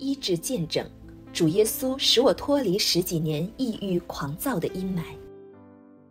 [0.00, 0.90] 医治见证，
[1.30, 5.02] 主耶稣使我脱离十几年抑郁狂躁的阴霾。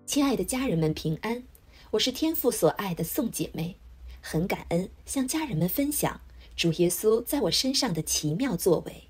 [0.06, 1.44] 亲爱的家人们平安，
[1.90, 3.78] 我是天父所爱的宋姐妹，
[4.22, 6.22] 很感恩向家人们分享
[6.56, 9.06] 主耶稣在我身上的奇妙作为。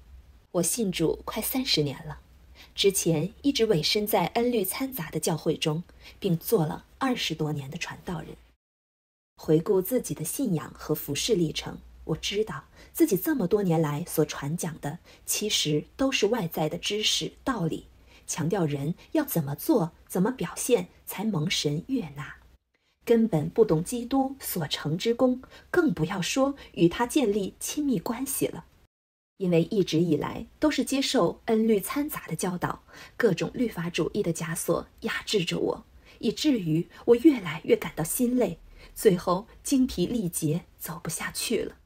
[0.52, 2.22] 我信主快三十年了，
[2.74, 5.84] 之前一直委身在恩律掺杂的教会中，
[6.22, 8.30] 并做了二十多年的传道人。
[9.36, 17.86] 回顾自己的信仰和服侍历程，我知道自己这么多年来所传讲的，其实都是外在的知识道理，
[18.26, 22.36] 强调人要怎么做、怎么表现才蒙神悦纳，
[23.06, 28.66] 根本不懂基督所成之功，更不要说与他建立亲密关系了。
[29.38, 32.84] 因为一直以来都是接受恩律掺杂的教导，
[33.16, 35.86] 各种律法主义的枷锁压制着我，
[36.18, 38.60] 以至于我越来越感到心累。
[38.94, 41.78] 最后精疲力竭，走不下去了。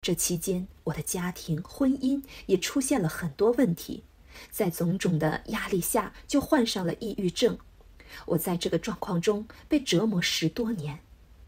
[0.00, 4.04] 这期间，我的家庭、婚姻也出现了很多问题，
[4.50, 7.58] 在种种的压力下，就患上了抑郁症。
[8.26, 11.00] 我在这个状况中被折磨十多年。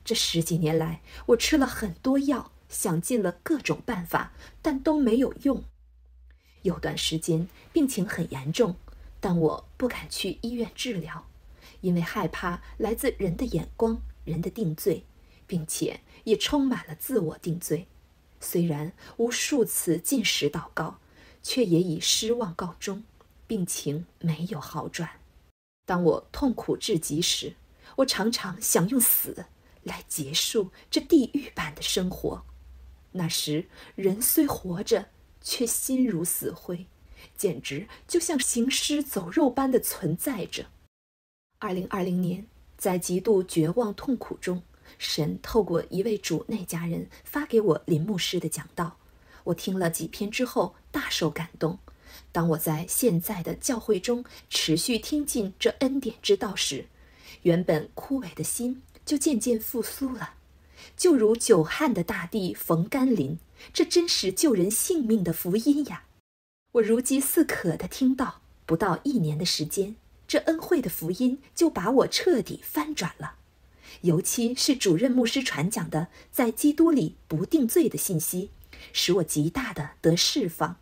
[0.05, 5.64] 这十几年来，我吃了很多药，想尽了各种办法，但都没有用。
[6.62, 8.77] 有段时间病情很严重，
[9.20, 11.27] 但我不敢去医院治疗，
[11.80, 14.02] 因为害怕来自人的眼光。
[14.24, 15.05] 人的定罪，
[15.46, 17.89] 并且也充满了自我定罪。
[18.41, 20.98] 虽然无数次进食祷告，
[21.42, 23.05] 却也以失望告终，
[23.46, 25.20] 病情没有好转。
[25.86, 27.55] 当我痛苦至极时，
[27.96, 29.46] 我常常想用死
[29.83, 32.44] 来结束这地狱般的生活。
[33.12, 36.86] 那时人虽活着，却心如死灰，
[37.36, 40.66] 简直就像行尸走肉般的存在着。
[41.58, 42.46] 二零二零年。
[42.80, 44.62] 在极度绝望痛苦中，
[44.98, 48.98] 神透过一位主内家人发给我林牧师的讲道。
[49.44, 51.78] 我听了几篇之后，大受感动。
[52.33, 56.86] 当我在现在的教会中持续听进这恩典之道时，
[57.42, 60.34] 原本枯萎的心就渐渐复苏了，
[60.96, 63.39] 就如久旱的大地逢甘霖。
[63.72, 66.05] 这真是救人性命的福音呀！
[66.72, 69.96] 我如饥似渴地听到，不到一年的时间。
[70.27, 73.34] 这恩惠的福音就把我彻底翻转了，
[74.02, 78.51] 尤其是主任牧师传讲的在基督里不定罪的信息，
[78.92, 80.77] 使我极大的得释放。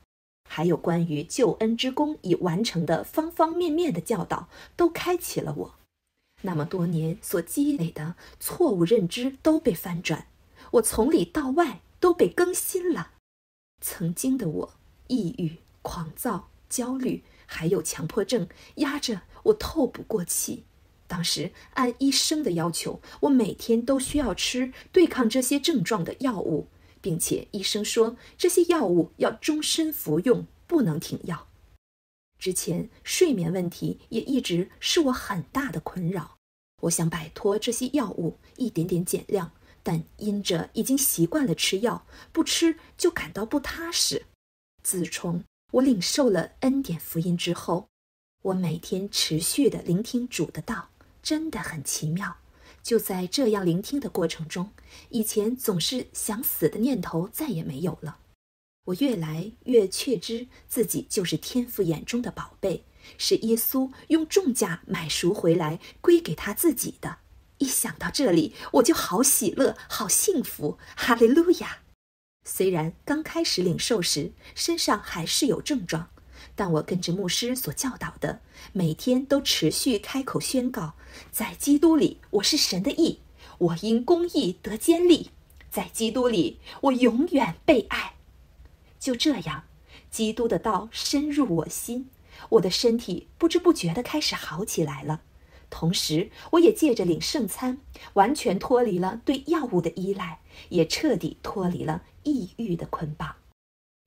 [0.48, 5.74] 还有关于救恩之功已完成的方方面面的教导，都开启了我。
[6.42, 10.28] 那么多年所积累的错误认知都被翻转，
[10.72, 13.12] 我从里到外都被更新了。
[13.80, 14.74] 曾经的我，
[15.08, 17.24] 抑郁、狂躁、焦虑。
[17.50, 20.64] 还有强迫症压着我透不过气，
[21.08, 26.68] 当时按医生的要求，我每天都需要吃对抗这些症状的药物，
[27.00, 31.48] 并且医生说这些药物要终身服用，不能停药。
[32.38, 36.36] 之前睡眠问题也一直是我很大的困扰，
[36.82, 39.50] 我想摆脱这些药物，一点点减量，
[39.82, 44.26] 但因着已经习惯了吃药，不吃就感到不踏实。
[44.84, 45.42] 自从
[45.72, 47.88] 我领受了恩典福音之后，
[48.42, 50.90] 我每天持续的聆听主的道，
[51.22, 52.38] 真的很奇妙。
[52.82, 54.72] 就在这样聆听的过程中，
[55.10, 58.18] 以前总是想死的念头再也没有了。
[58.86, 62.84] 我越来越确知自己就是天父眼中的宝贝，
[63.18, 67.18] 是耶稣用重价买赎回来归给他自己的。
[67.58, 70.78] 一想到这里，我就好喜乐，好幸福。
[70.96, 71.80] 哈利路亚。
[72.44, 76.10] 虽然刚开始领受时身上还是有症状，
[76.58, 78.40] 但我跟着牧师所教导的，
[78.72, 80.94] 每天都持续开口宣告：
[81.30, 83.20] 在基督里我是神的义，
[83.58, 85.28] 我因公义得坚立；
[85.70, 88.14] 在基督里我永远被爱。
[88.98, 89.66] 就这样，
[90.10, 92.10] 基督的道深入我心，
[92.48, 95.20] 我的身体不知不觉地开始好起来了。
[95.70, 97.78] 同时，我也借着领圣餐，
[98.14, 100.40] 完全脱离了对药物的依赖，
[100.70, 103.36] 也彻底脱离了抑郁的捆绑。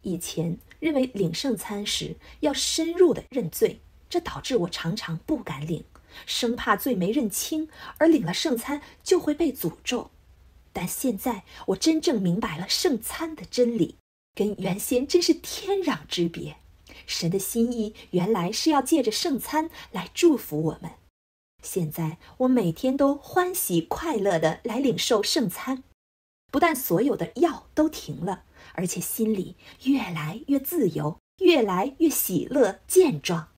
[0.02, 5.84] 以前认为领圣餐时要深入的认罪，这导致我常常不敢领，
[6.26, 10.12] 生怕罪没认清，而领了圣餐就会被诅咒。
[10.74, 13.96] 但现在我真正明白了圣餐的真理，
[14.34, 16.58] 跟原先真是天壤之别。
[17.06, 20.92] 神的心意原来是要借着圣餐来祝福我们。
[21.62, 25.84] 现在我每天都欢喜快乐的来领受圣餐，
[26.52, 33.50] 不但所有的药都停了，而且心里越来越自由，越来越喜乐健壮。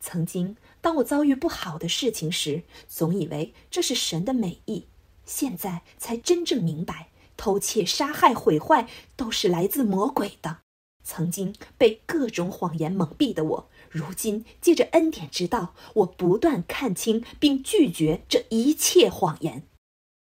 [0.00, 4.86] 曾经，当我遭遇不好的事情时，总以为这是神的美意，
[5.24, 10.58] 现在才真正明白，偷窃、杀害、毁坏都是来自魔鬼的。
[11.02, 19.66] 曾经被各种谎言蒙蔽的我，如今借着恩典之道，我不断看清并拒绝这一切谎言。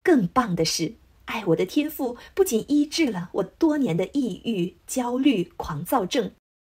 [0.03, 6.31] 更棒的是，爱我的天赋不仅医治了我多年的抑郁、焦虑、狂躁症，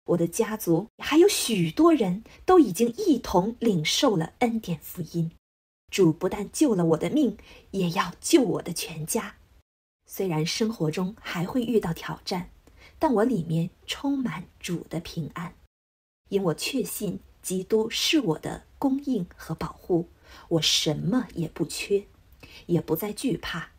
[0.06, 5.32] 我的家族还有许多人都已经一同领受了恩典福音。
[5.92, 7.38] 主不但救了我的命，
[7.72, 9.36] 也要救我的全家。
[10.06, 12.50] 虽然生活中还会遇到挑战。
[12.98, 15.54] 但我里面充满主的平安，
[16.30, 20.08] 因我确信基督是我的供应和保护，
[20.48, 22.06] 我什么也不缺，
[22.68, 23.72] 也不再惧怕。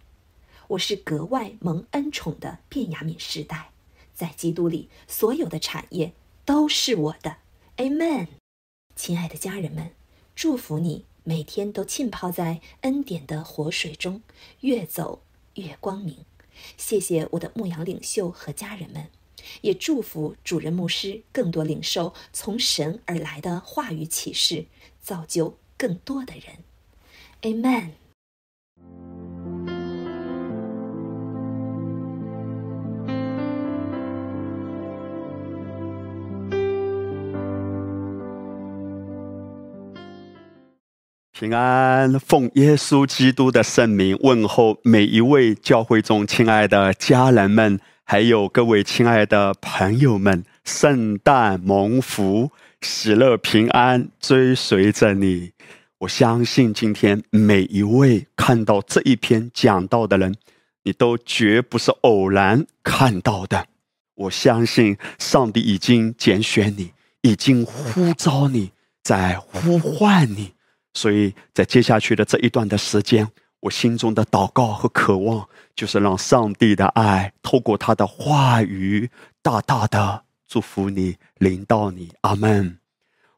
[0.68, 3.70] 我是格外蒙恩宠的便雅敏世代，
[4.12, 6.12] 在基督里所有的产业
[6.44, 7.36] 都是我的。
[7.76, 8.26] Amen。
[8.96, 9.92] 亲爱的家人们，
[10.34, 14.22] 祝福你每天都浸泡在恩典的活水中，
[14.60, 15.22] 越走
[15.54, 16.24] 越光明。
[16.76, 19.08] 谢谢我的牧羊领袖和家人们，
[19.60, 24.66] 也祝福主任牧师更多领受从神而来的话语启示，
[25.00, 26.64] 造就更多的人。
[27.42, 27.92] Amen。
[41.38, 50.42] 平安，奉耶稣基督的圣名问候每一位教会中亲爱的家人们，还有各位亲爱的朋友们。
[50.64, 52.50] 圣诞蒙福，
[52.80, 55.52] 喜乐平安追随着你。
[55.98, 60.34] 我相信今天每一位看到这一篇讲道的人，
[60.84, 63.66] 你都绝不是偶然看到的。
[64.14, 68.70] 我相信上帝已经拣选你，已经呼召你，
[69.02, 70.55] 在呼唤你。
[70.96, 73.28] 所以在接下去的这一段的时间，
[73.60, 79.10] 我心中的祷告和渴望，就是让上帝的爱透过他的话语，
[79.42, 82.12] 大大的祝福你，领到你。
[82.22, 82.78] 阿门。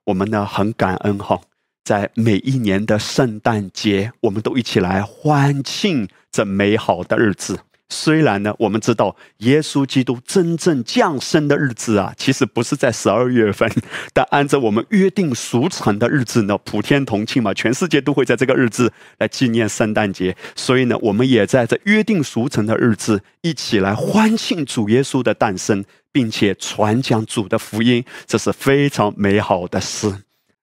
[0.05, 1.41] 我们呢很感恩哈，
[1.83, 7.59] 在每一年的圣诞节，我们都一起来欢庆这美好的日子。
[7.91, 13.71] 虽然呢，我们知道耶稣基督真正降生的日子啊，其实不是在十二月份，
[14.13, 25.83] 但按照我们约定俗成的日子呢，普天同庆嘛，全世界都会在这个日子来纪念圣诞节，所以呢，我们也在这约定俗成的日子一起来欢庆主耶稣的诞生，
[26.13, 30.15] 并且传讲主的福音，这是非常美好的事。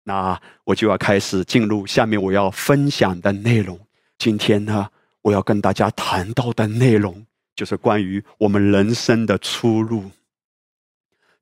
[0.04, 3.80] 那我就要开始进入下面我要分享的内容。
[4.20, 4.90] 今天呢。
[5.26, 7.26] 我要跟大家谈到的内容，
[7.56, 10.12] 就是关于我们人生的出路。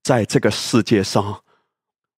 [0.01, 1.43] 在这个世界上，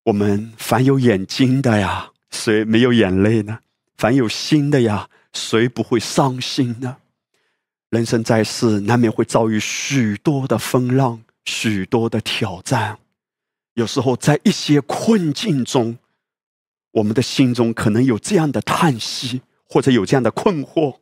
[0.04, 3.58] 我们凡有眼睛的呀，谁没有眼泪呢？
[3.96, 6.98] 凡有心的呀，谁不会伤心呢？
[7.90, 12.96] 人生在世，难免会遭遇许多的风浪，许多的挑战。
[13.74, 15.98] 有时候，在一些困境中，
[16.92, 20.98] 我们的心中可能有这样的叹息，或者有这样的困惑。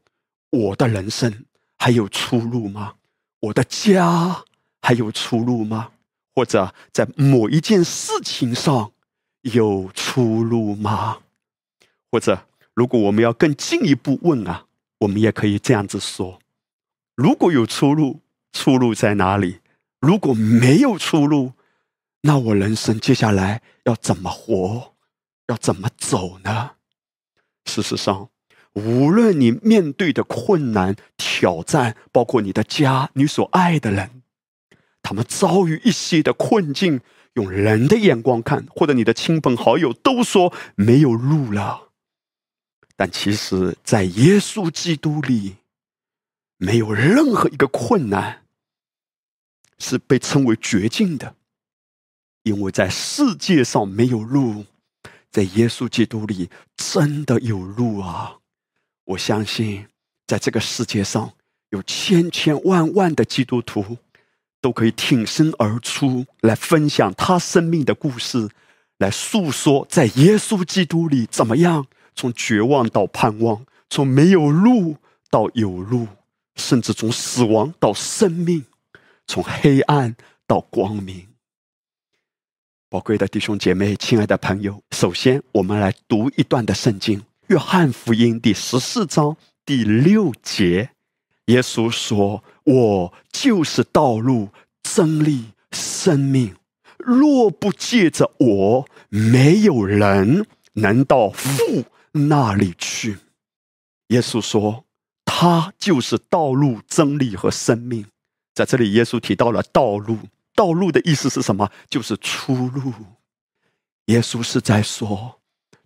[0.55, 1.45] 我的人生
[1.79, 2.95] 还有出路吗？
[3.41, 4.45] 我的家
[4.81, 5.91] 还有出路吗？
[6.35, 8.93] 或者在某一件事情上
[9.43, 11.19] 有出路吗？
[12.11, 14.67] 或者，如果我们要更进一步问啊，
[14.99, 16.41] 我们也可以这样子说：
[17.15, 18.21] 如果有出路，
[18.53, 19.61] 出路在哪里？
[20.01, 21.53] 如果没有出路，
[22.23, 24.95] 那我人生接下来要怎么活？
[25.49, 26.73] 要怎么走呢？
[27.67, 28.31] 事实上。
[28.75, 34.23] 无论你面对的困难、挑战，包括你的家、你所爱的人，
[35.03, 37.01] 他们遭遇一些的困境，
[37.35, 41.91] 用人的眼光看，或者你的亲朋好友都说没有路了。
[42.97, 45.57] 但其实，在耶稣基督里，
[46.59, 48.45] 没有任何一个困难
[49.79, 51.37] 是被称为绝境的，
[52.43, 54.67] 因为在世界上没有路，
[55.31, 58.39] 在耶稣基督里真的有路啊！
[59.05, 59.87] 我相信，
[60.27, 61.33] 在这个世界上，
[61.71, 63.99] 有千千万万的基督徒，
[64.61, 68.49] 都可以挺身而出来分享他生命的故事，
[68.99, 74.97] 来诉说在耶稣基督里怎么样从绝望到盼望，从没有路
[75.31, 76.09] 到有路，
[76.57, 78.65] 甚至从死亡到生命，
[79.27, 81.27] 从黑暗到光明。
[82.89, 87.21] 宝贵的弟兄姐妹，亲爱的朋友，首先我们来读一段的圣经。
[87.49, 89.37] 约翰福音第十四章
[89.67, 90.93] 第六节，
[91.47, 94.49] 耶稣说：“我就是道路、
[94.83, 96.57] 真理、生命。
[96.97, 103.19] 若不借着我，没有人能到父那里去。”
[104.09, 104.87] 耶稣说
[105.27, 108.07] ：“他就是道路、真理和生命。”
[108.55, 110.19] 在这里，耶稣提到了道路，
[110.55, 111.71] 道路的意思是什么？
[111.91, 112.91] 就是出路。
[114.07, 115.41] 耶稣是在说，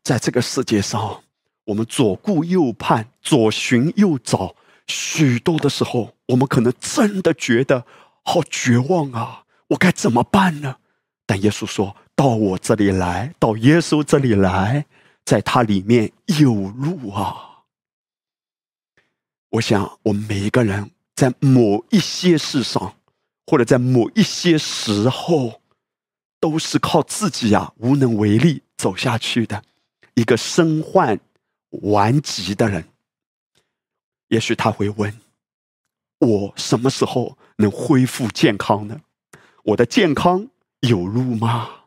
[0.05, 1.23] 在这个世界上，
[1.69, 4.55] 我们左顾右盼，左寻右找，
[4.87, 7.85] 许多的时候，我们可能真的觉得
[8.25, 9.45] 好绝望啊！
[9.69, 10.77] 我该怎么办呢？
[11.27, 14.87] 但耶稣说到我这里来，到耶稣这里来，
[15.25, 16.11] 在他里面
[16.41, 17.65] 有路啊！
[19.51, 22.95] 我想，我们每一个人在某一些事上，
[23.47, 25.61] 或者在某一些时候。
[26.41, 29.61] 都是靠自己呀，无能为力走下去的
[30.15, 31.19] 一个身患
[31.71, 32.89] 顽疾的人。
[34.29, 35.21] 也许他会问：
[36.19, 39.01] 我什么时候能恢复健康呢？
[39.65, 40.49] 我的健康
[40.81, 41.87] 有路吗？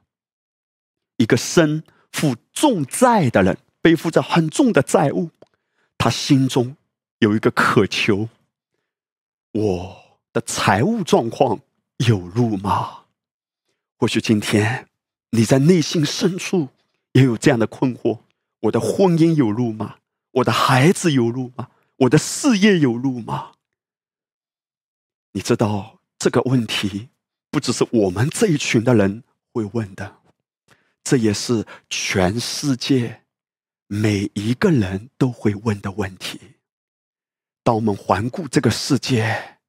[1.17, 5.29] 一个身负重债的人，背负着很重的债务，
[5.97, 6.75] 他心中
[7.19, 8.29] 有一个渴求：
[9.51, 11.59] 我的财务状况
[11.97, 13.05] 有路吗？
[13.97, 14.87] 或许今天
[15.29, 16.69] 你在内心深处
[17.11, 18.19] 也有这样的困惑：
[18.61, 19.97] 我的婚姻有路吗？
[20.31, 21.69] 我的孩子有路吗？
[21.97, 23.51] 我的事业有路吗？
[25.33, 27.09] 你知道这个问题
[27.49, 30.17] 不只是我们这一群的人会问的，
[31.03, 33.23] 这也是全世界
[33.87, 36.39] 每一个人都会问的问题。
[37.63, 39.59] 当我们环顾这个世界，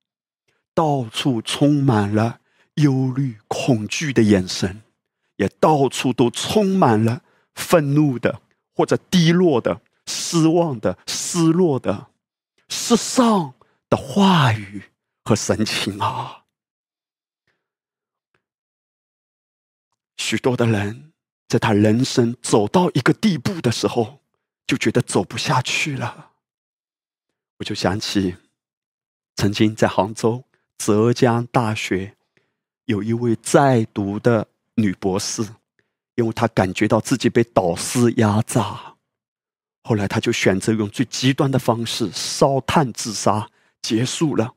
[0.74, 2.38] 到处充满了。
[2.76, 4.80] 忧虑、恐惧的眼神，
[5.36, 7.22] 也到处都充满了
[7.54, 8.40] 愤怒的，
[8.74, 12.08] 或者低落的、失望的、失落的、
[12.68, 13.54] 失丧
[13.88, 14.84] 的话语
[15.24, 16.44] 和神情啊！
[20.16, 21.12] 许多的人
[21.48, 24.20] 在他人生走到一个地步的时候，
[24.66, 26.30] 就觉得走不下去了。
[27.58, 28.36] 我就想起
[29.36, 30.44] 曾经在杭州
[30.78, 32.16] 浙江大学。
[32.86, 35.54] 有一位在读的女博士，
[36.14, 38.96] 因为他感觉到自己被导师压榨，
[39.82, 43.48] 后来他就选择用最极端的方式烧炭自杀，
[43.80, 44.54] 结束了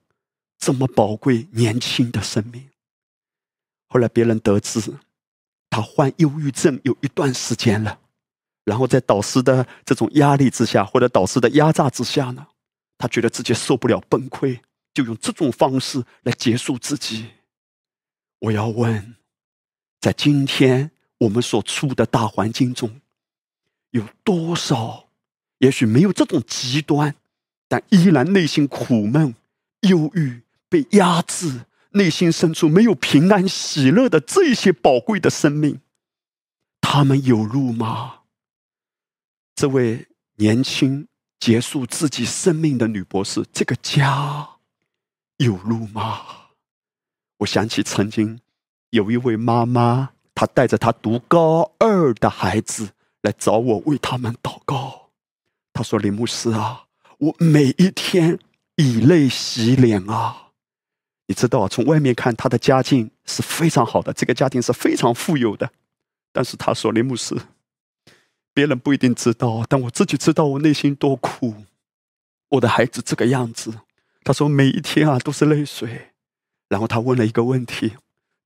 [0.58, 2.70] 这么宝贵年轻的生命。
[3.88, 4.82] 后来别人得知
[5.70, 8.00] 他患忧郁症有一段时间了，
[8.66, 12.46] 然后在导师的这种压力之下，或者导师的压榨之下呢，
[12.98, 14.60] 他觉得自己受不了崩溃，
[14.94, 17.28] 就用这种方式来结束自己。
[18.40, 19.16] 我要问，
[20.02, 23.02] 在今天我们所处的大环境中，
[23.92, 25.08] 有多少
[25.60, 27.16] 也许没有这种极端，
[27.68, 29.36] 但依然内心苦闷、
[29.82, 35.80] 忧郁、被压制，内心深处没有平安喜乐的这些宝贵的生命，
[36.82, 38.22] 他们有路吗？
[39.56, 41.08] 这位年轻
[41.40, 44.50] 结束自己生命的女博士，这个家
[45.38, 46.22] 有路吗？
[47.38, 48.42] 我想起曾经
[48.90, 52.90] 有一位妈妈，他带着他读高二的孩子
[53.22, 55.10] 来找我为他们祷告。
[55.74, 56.86] 他说：“林牧师啊，
[57.18, 58.38] 我每一天
[58.76, 60.52] 以泪洗脸啊！
[61.28, 65.72] 你知道，从外面看，他的家境是非常好的，这个家庭是非常富有的。
[66.32, 67.36] 但是他说，林牧师，
[68.54, 71.64] 别人不一定知道，但我自己知道，我内心多苦。
[72.50, 73.74] 我的孩子这个样子，
[74.24, 76.12] 他说每一天啊都是泪水。”
[76.70, 77.96] 然后他问了一个问题：“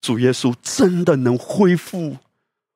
[0.01, 2.17] 主耶稣真的能恢复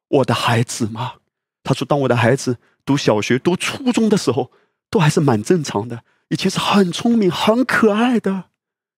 [0.08, 1.16] 我的孩子吗？”
[1.64, 4.52] 他说：“当我的孩子读小学、读初中的时候，
[4.90, 8.50] 都还是蛮正常的，以前是很聪明、很可爱的，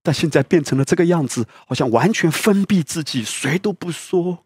[0.01, 4.45] 但现在变成了这个样子，好像完全封闭自己，谁都不说。”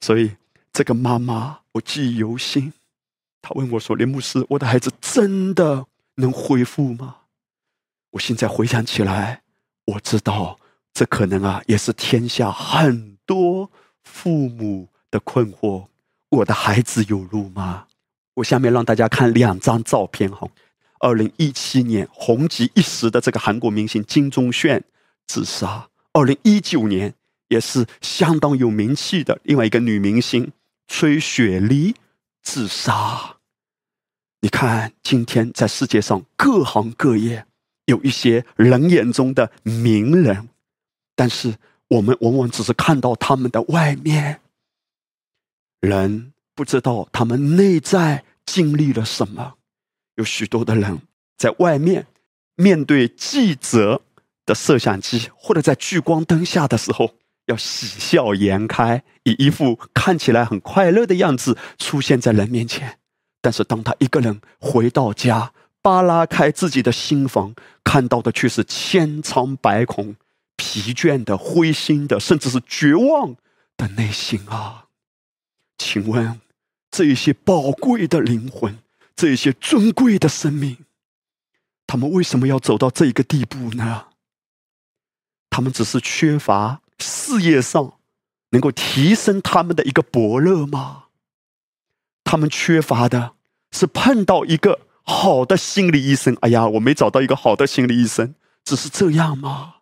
[0.00, 0.36] 所以
[0.72, 2.72] 这个妈妈我记忆犹新。
[3.42, 7.16] 她问我说：“林牧师，我的孩子真的能恢复吗？”
[8.12, 9.42] 我现在回想起来，
[9.84, 10.58] 我知道。
[10.96, 13.70] 这可能啊，也是天下很多
[14.02, 15.88] 父母的困惑。
[16.30, 17.86] 我的孩子有路吗？
[18.32, 20.48] 我下面让大家看两张照片哈。
[21.00, 24.82] 二零一七年红极一时的这个韩国明星金钟铉
[25.26, 25.86] 自杀。
[26.14, 27.12] 二零一九年
[27.48, 30.50] 也是相当有名气的另外一个女明星
[30.88, 31.94] 崔雪莉
[32.42, 33.36] 自杀。
[34.40, 37.44] 你看，今天在世界上各行各业，
[37.84, 40.48] 有一些人眼中的名人。
[41.16, 41.56] 但是
[41.88, 44.40] 我们往往只是看到他们的外面，
[45.80, 49.54] 人不知道他们内在经历了什么。
[50.16, 51.00] 有许多的人
[51.36, 52.06] 在外面
[52.54, 54.02] 面对记者
[54.44, 57.14] 的摄像机，或者在聚光灯下的时候，
[57.46, 62.98] 要喜笑颜开，以一副看起来很快乐的样子出现在人面前。
[63.40, 67.54] 但是当他一个人回到家，扒拉开自己的心房，
[67.84, 70.16] 看到的却是千疮百孔。
[70.56, 73.36] 疲倦的、灰心的，甚至是绝望
[73.76, 74.86] 的内心啊！
[75.78, 76.40] 请问，
[76.90, 78.78] 这些宝贵的灵魂，
[79.14, 80.78] 这些尊贵的生命，
[81.86, 84.06] 他们为什么要走到这一个地步呢？
[85.50, 87.94] 他们只是缺乏事业上
[88.50, 91.04] 能够提升他们的一个伯乐吗？
[92.24, 93.34] 他们缺乏的
[93.70, 96.36] 是碰到一个好的心理医生。
[96.40, 98.34] 哎呀，我没找到一个好的心理医生，
[98.64, 99.75] 只是这样吗？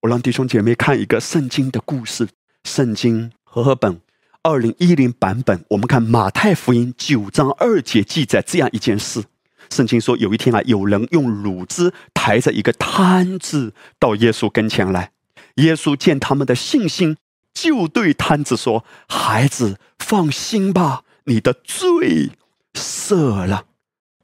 [0.00, 2.26] 我让弟兄姐妹看一个圣经的故事，
[2.64, 4.00] 圣经和合本
[4.42, 9.22] 二零一零版本，我们看马太福音九章二节记载这样一件事。
[9.68, 15.12] 圣经说，有一天啊，有人用乳汁抬着一个摊子到耶稣跟前来。
[15.56, 17.18] 耶稣见他们的信心，
[17.52, 22.30] 就对摊子说：“孩子，放心吧，你的罪
[22.72, 23.66] 赦了。”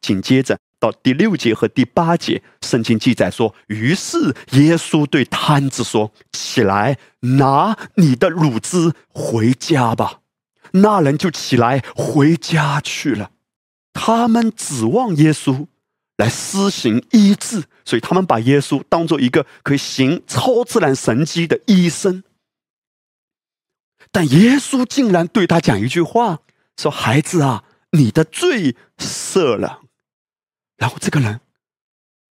[0.01, 0.59] 紧接着
[0.91, 10.21] 到第六节和第八节，圣经记载说：“于是耶稣对摊子说：‘起来，拿你的乳汁回家吧。’
[10.73, 13.33] 那人就起来回家去了。”
[13.93, 15.67] 他们指望耶稣
[16.17, 22.23] 来施行医治，所以他们把耶稣当做一个可以行超自然神迹的医生。
[24.13, 26.41] 但耶稣竟然对他讲一句话
[26.79, 29.81] ：“说孩子啊，你的罪赦了。”
[30.77, 31.41] 然后这个人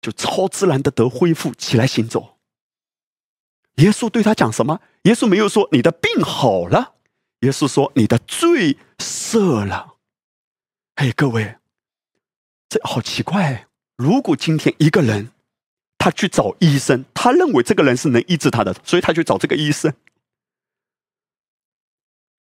[0.02, 2.38] 就超自然的得恢复，起来行走。
[3.76, 4.82] 耶稣对他讲什么？
[5.04, 6.96] 耶稣没有说你的病好了，
[7.42, 9.96] 耶稣说你的罪赦了。
[10.96, 11.58] 哎，各位，
[12.70, 13.68] 这好奇怪！
[13.98, 15.32] 如果今天一个人
[15.98, 19.94] 他去找医生，他认为这个人是能医治他的，所以他去找这个医生。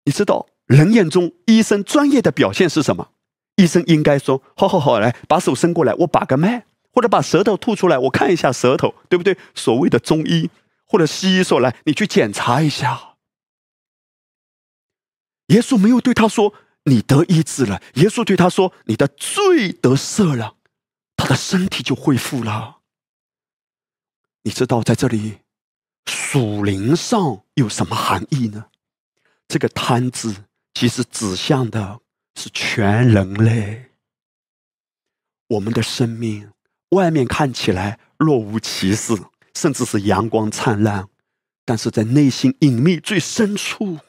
[0.05, 3.11] 你知道，人眼中医生专业的表现是什么？
[3.59, 10.49] 医生应该说：“好好好，来，把手伸过来，我把个脉，或者把舌头吐出来，我看一下舌头，对不对？”所谓的中医
[10.85, 13.15] 或者西医说：“来，你去检查一下。”
[15.47, 16.53] 耶稣没有对他说。
[16.85, 20.55] 你得医治了，耶稣对他说：“你的罪得赦了，
[21.17, 22.77] 他的身体就恢复了。”
[24.43, 25.39] 你知道在这里
[26.05, 28.67] 属灵上有什么含义呢？
[29.47, 31.99] 这个摊子其实指向的
[32.39, 33.87] 是全人类。
[35.49, 36.49] 我们的生命
[36.91, 39.13] 外面看起来若无其事，
[39.53, 41.09] 甚至是阳光灿烂，
[41.65, 43.99] 但是在内心隐秘最深处。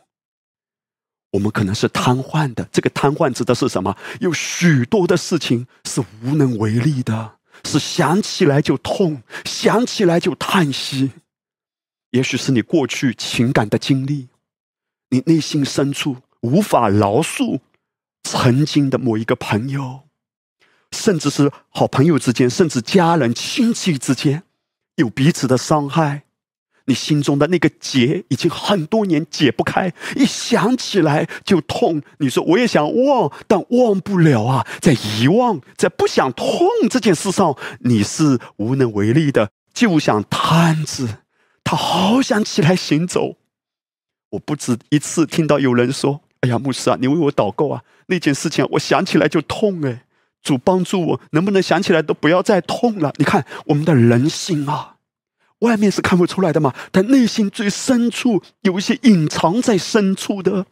[1.33, 3.97] 我们可能是瘫痪的，这个瘫痪指的是什么？
[4.21, 11.11] 有许多的事情是无能为力的，是想起来就痛，想起来就叹息。
[12.13, 14.29] 也许是你过去情感的经历，
[15.09, 17.59] 你内心深处无法饶恕
[18.23, 20.01] 曾经的某一个朋友，
[20.93, 24.43] 甚至是好朋友之间，甚至家人亲戚之间，
[24.97, 26.23] 有彼此的伤害。
[26.87, 32.03] 你心中的那个结已经很多年解不开，一想起来就痛。
[32.19, 34.67] 你说我也想忘，但忘不了啊！
[34.81, 39.51] 在遗忘，在不想痛这件事上，你是无能为力的。
[39.73, 41.19] 就像瘫子，
[41.63, 43.37] 他好想起来行走。
[44.31, 47.85] 我不止一次听到有人说：“哎呀，牧师啊，你为我祷告啊！
[48.07, 50.07] 那件事情我想起来就痛哎，
[50.43, 54.97] 主帮助我，能不能想起来都不要再痛了？”你看我们的人心啊！
[55.59, 60.65] 外面是看不出来的嘛，但内心最深处有一些隐藏在深处的，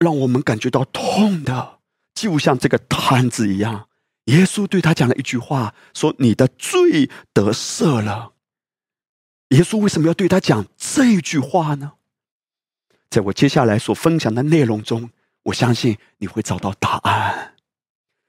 [0.00, 1.78] 让我们感觉到痛的，
[2.14, 3.88] 就像这个摊子一样。
[4.24, 8.32] 耶稣对他讲了一句话，说：“你的罪得赦了。”
[9.50, 11.92] 耶稣为什么要对他讲这句话呢？
[13.12, 15.10] 在我接下来所分享的内容中，
[15.42, 17.52] 我相信你会找到答案。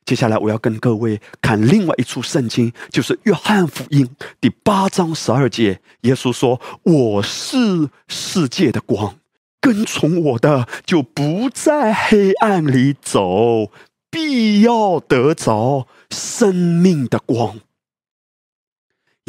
[0.04, 5.80] 接下来我要跟各位看另外一处圣经，就是约翰福音第八章十二节。
[6.02, 9.16] 耶稣说：“我是世界的光，
[9.62, 13.72] 跟从我的就不在黑暗里走，
[14.12, 17.62] 必要得着生命的光。”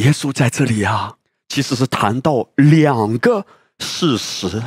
[0.03, 1.15] 耶稣在这里啊，
[1.49, 3.47] 其实是谈到两个
[3.79, 4.61] 事实。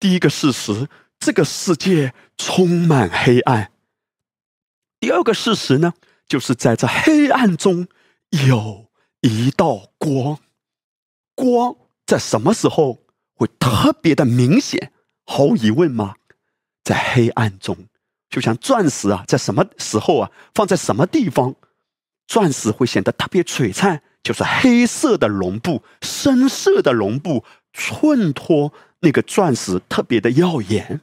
[0.00, 3.72] 第一个事实，这个世界充满黑暗。
[5.00, 5.94] 第二个事实呢，
[6.28, 7.88] 就是在这黑暗中
[8.30, 8.88] 有
[9.20, 10.38] 一道光，
[11.34, 11.74] 光
[12.06, 14.92] 在什么时候会特别的明显？
[15.24, 16.14] 毫无疑问吗？
[16.84, 17.76] 在黑暗中，
[18.30, 21.54] 就像钻石啊，在什么时候啊，放在什么地方，
[22.26, 24.02] 钻石会显得特别璀璨？
[24.22, 31.00] 就是黑色的绒布、深色的绒布衬托那个钻石特别的耀眼。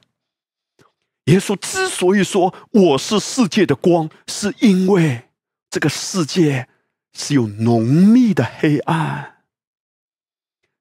[1.25, 5.29] 耶稣之所以说我是世界的光，是因为
[5.69, 6.67] 这个世界
[7.13, 9.43] 是有浓密的黑暗。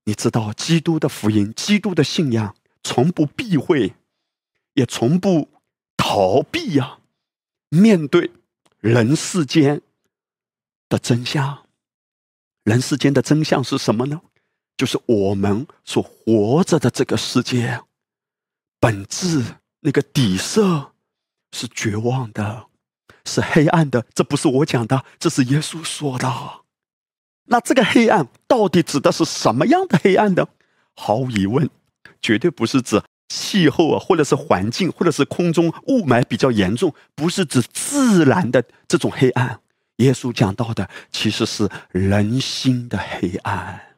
[0.04, 3.94] 你知道，基督的福音、基督的信仰，从不避讳，
[4.74, 5.48] 也从不
[5.96, 6.98] 逃避呀。
[7.70, 8.30] 面对
[8.80, 9.80] 人世间
[10.90, 11.66] 的真相，
[12.64, 14.20] 人世间的真相是什么呢？
[14.76, 17.80] 就是我们所活着的这个世界，
[18.80, 19.42] 本质
[19.80, 20.92] 那个底色
[21.52, 22.66] 是绝望的，
[23.24, 24.04] 是黑暗的。
[24.12, 26.32] 这不是我讲的，这是耶稣说的。
[27.46, 30.48] 那这个黑暗到底指的是什么样的黑暗呢？
[30.96, 31.70] 毫无疑问，
[32.20, 39.60] 绝对不是指气候啊，或者是环境，或者是空中雾霾比较严重，不是指自然的这种黑暗。
[39.98, 43.93] 耶稣讲到的其实是人心的黑暗。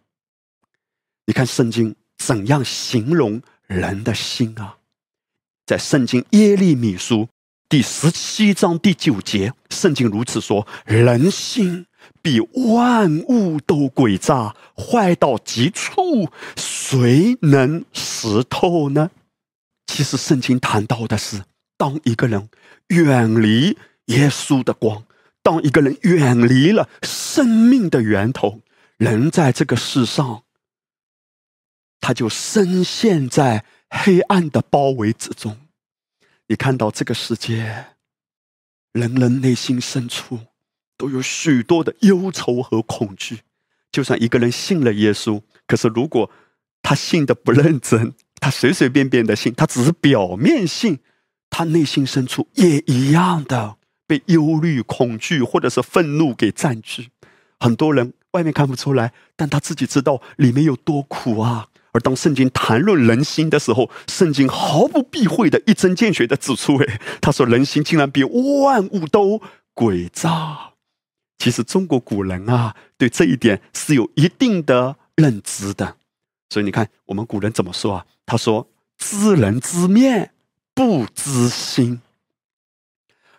[1.26, 4.76] 你看圣经怎样形容人的心啊？
[5.66, 7.28] 在圣经耶利米书
[7.68, 11.86] 第十七章第九节，圣经如此说：人心。
[12.22, 19.10] 比万物都诡诈，坏到极处，谁能识透呢？
[19.88, 21.42] 其实圣经谈到的是，
[21.76, 22.48] 当一个人
[22.88, 25.04] 远离耶稣的光，
[25.42, 28.60] 当一个人远离了生命的源头，
[28.98, 30.44] 人在这个世上，
[32.06, 35.58] 他就深陷在黑暗的包围之中。
[36.46, 37.86] 你看到这个世界，
[38.92, 40.38] 人人内心深处。
[40.96, 43.40] 都有许多的忧愁和恐惧。
[43.90, 46.30] 就算一个人信了耶稣，可是如果
[46.80, 51.00] 他信的不认真，他随随便便的信，他只是表面信，
[51.50, 57.08] 他内心深处也一样的被忧虑、恐惧或者是愤怒给占据。
[57.58, 61.68] 很多人外面看不出来，但他自己知道里面有多苦啊。
[61.96, 69.40] 而当圣经谈论人心的时候，圣经毫不避讳的一针见血的指出：哎，他说人心竟然比万物都
[69.74, 70.72] 诡诈。
[71.38, 75.96] 其实中国古人啊，对这一点是有一定的认知的。
[76.50, 78.06] 所以你看，我们古人怎么说啊？
[78.26, 80.32] 他说：“知人知面
[80.74, 82.02] 不知心，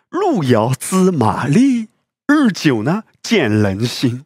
[0.08, 1.86] 路遥知马力，
[2.26, 4.24] 日久呢见人心。”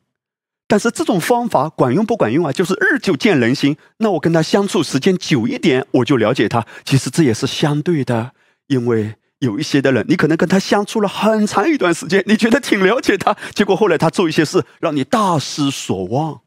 [0.73, 2.51] 但是这种方法管用不管用啊？
[2.51, 3.77] 就是日久见人心。
[3.99, 6.65] 那我跟他相处时间久一点，我就了解他。
[6.83, 8.33] 其实这也是相对的，
[8.69, 9.17] 因为。
[9.41, 16.41] 有一些的人，你可能跟他相处了很长一段时间，你觉得挺了解他，结果后来他做一些事，让你大失所望。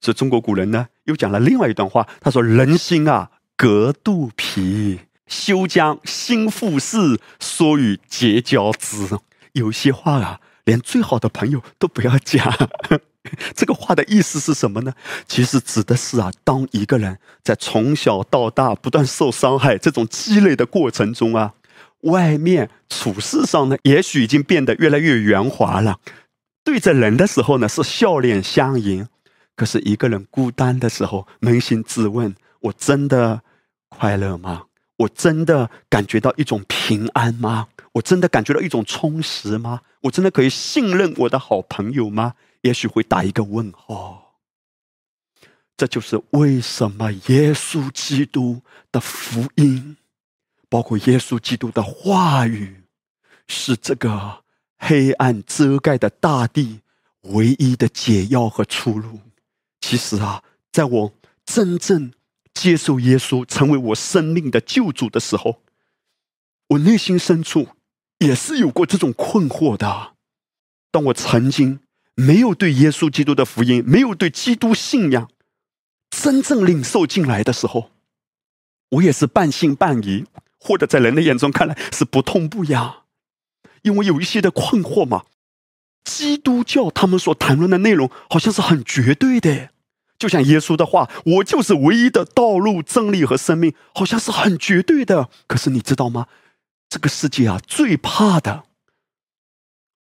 [0.00, 9.08] 所以中国古人呢，又讲了另外一段话，他说：“人心啊，隔肚皮，休将心腹事说与结交之。”
[9.54, 12.52] 有些话啊，连最好的朋友都不要讲。
[13.54, 14.92] 这个话的意思是什么呢？
[15.26, 21.54] 其实指的是啊，当一个人在从小到大不断受伤害这种积累的过程中啊。
[22.02, 26.00] 外面处事上呢，也许已经变得越来越圆滑了。
[26.64, 29.04] 对着人的时候呢，是笑脸相迎；
[29.54, 33.42] 可是一个人孤单的时候，扪心自问：我真的
[33.88, 34.64] 快乐吗？
[34.96, 37.68] 我真的感觉到一种平安吗？
[37.92, 39.82] 我真的感觉到一种充实吗？
[40.02, 42.34] 我真的可以信任我的好朋友吗？
[42.62, 44.40] 也许会打一个问号。
[45.76, 49.96] 这就是为什么耶稣基督的福音。
[50.68, 52.84] 包括耶稣基督的话语，
[53.46, 54.42] 是这个
[54.78, 56.80] 黑暗遮盖的大地
[57.24, 59.20] 唯一的解药和出路。
[59.82, 61.12] 其实啊，在我
[61.44, 62.14] 真正
[62.54, 65.60] 接受耶稣成为我生命的救主的时候，
[66.68, 67.68] 我内心深处
[68.20, 70.14] 也是有过这种困惑的。
[70.90, 71.80] 当我曾经
[72.14, 75.30] 没有对耶稣基督的福音，没有对基督信仰
[76.10, 77.90] 真正领受进来的时候，
[78.90, 80.26] 我也是半信半疑。
[80.64, 83.02] 或者在人的眼中看来是不痛不痒，
[83.82, 85.24] 因为有一些的困惑嘛。
[86.04, 89.70] 基督教他们所谈论的内容好像是很绝对的，
[90.16, 95.28] 就像耶稣的话：“我就是唯一的道路、真理和生命”，好像是很绝对的。
[95.48, 96.28] 可是你知道吗？
[96.88, 98.62] 这个世界啊，最怕的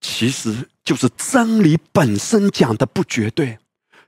[0.03, 3.59] 其实就是真理本身讲的不绝对。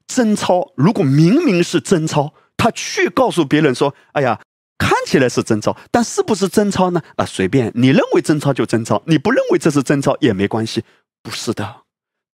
[0.06, 4.40] 真钞如果明明是真钞，他却告诉别人说：“哎呀。”
[4.78, 7.00] 看起来是真钞，但是不是真钞呢？
[7.16, 10.84] 啊，随便你认为真钞就真钞，你不认为这是真钞也没关系。
[11.22, 11.76] 不是的，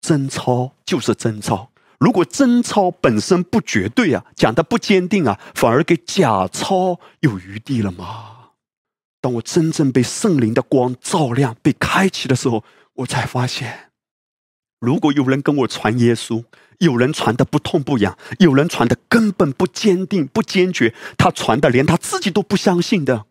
[0.00, 1.70] 真钞就是真钞。
[2.00, 8.48] 如果真钞本身不绝对啊，讲的不坚定啊，反而给假钞有余地了吗？
[9.20, 13.91] 当我真正被圣灵的光照亮、被开启的时候，我才发现，
[14.82, 16.44] 如果有人跟我传耶稣。
[16.78, 23.26] 有人传的不痛不痒，有人传的根本不坚定不坚决，他传的连他自己都不相信的。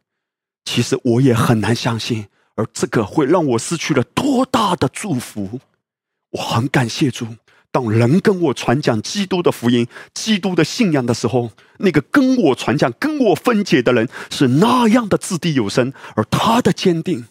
[0.63, 5.59] 其实我也很难相信，而这个会让我失去了多大的祝福。
[6.29, 7.27] 我很感谢主，
[7.73, 17.25] 当人跟我传讲基督的福音、基督的信仰的时候，那个跟我传讲、跟我分解的人是那样的掷地有声，而他的坚定，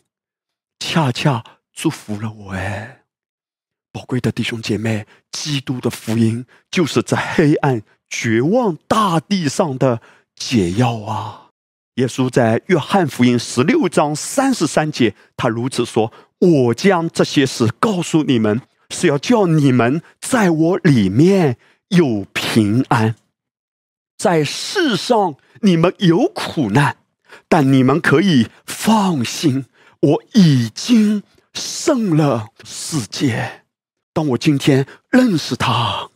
[0.79, 2.53] 恰恰祝福了我。
[2.53, 3.00] 哎，
[3.93, 10.01] 宝贵的弟兄姐妹，基督的福音就是在黑暗、绝望大地上的
[10.35, 11.49] 解药啊！
[11.97, 21.57] 耶稣在约翰福音十六章三十三节，他如此说：“我将这些事告诉你们。”是要叫你们在我里面
[21.91, 23.15] 有平安，
[24.19, 26.97] 在世上你们有苦难，
[27.49, 29.67] 但你们可以放心，
[30.01, 31.23] 我已经
[31.55, 33.63] 胜了世界。
[34.21, 36.11] 当我今天认识他，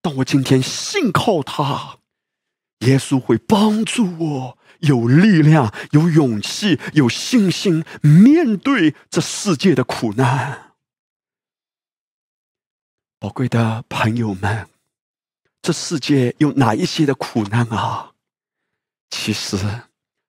[0.00, 1.98] 当我今天信靠他，
[2.86, 10.74] 耶稣会帮助我有力量、有勇气、有信心面对这世界的苦难。
[13.18, 14.68] 宝贵的朋友们，
[15.60, 18.12] 这世界有哪一些的苦难啊？
[19.10, 19.58] 其实，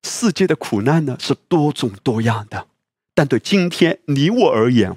[0.02, 2.68] 世界的苦难呢是多种多样的。
[3.13, 4.96] 但对今天你我而言，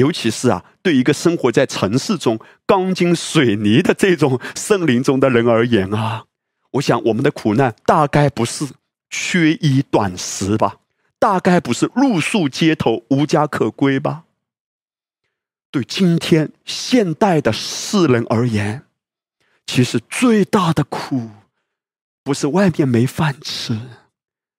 [0.00, 6.24] 尤其是啊，对一个生活在城市中、钢筋水泥的这种森林中的人而言啊，
[6.72, 8.66] 我想我们的苦难大概不是
[9.08, 10.78] 缺衣短食吧，
[11.18, 14.24] 大概不是露宿街头、无家可归吧。
[15.70, 18.82] 对今天现代的世人而言，
[19.66, 21.30] 其实最大的苦，
[22.24, 23.78] 不是外面没饭吃，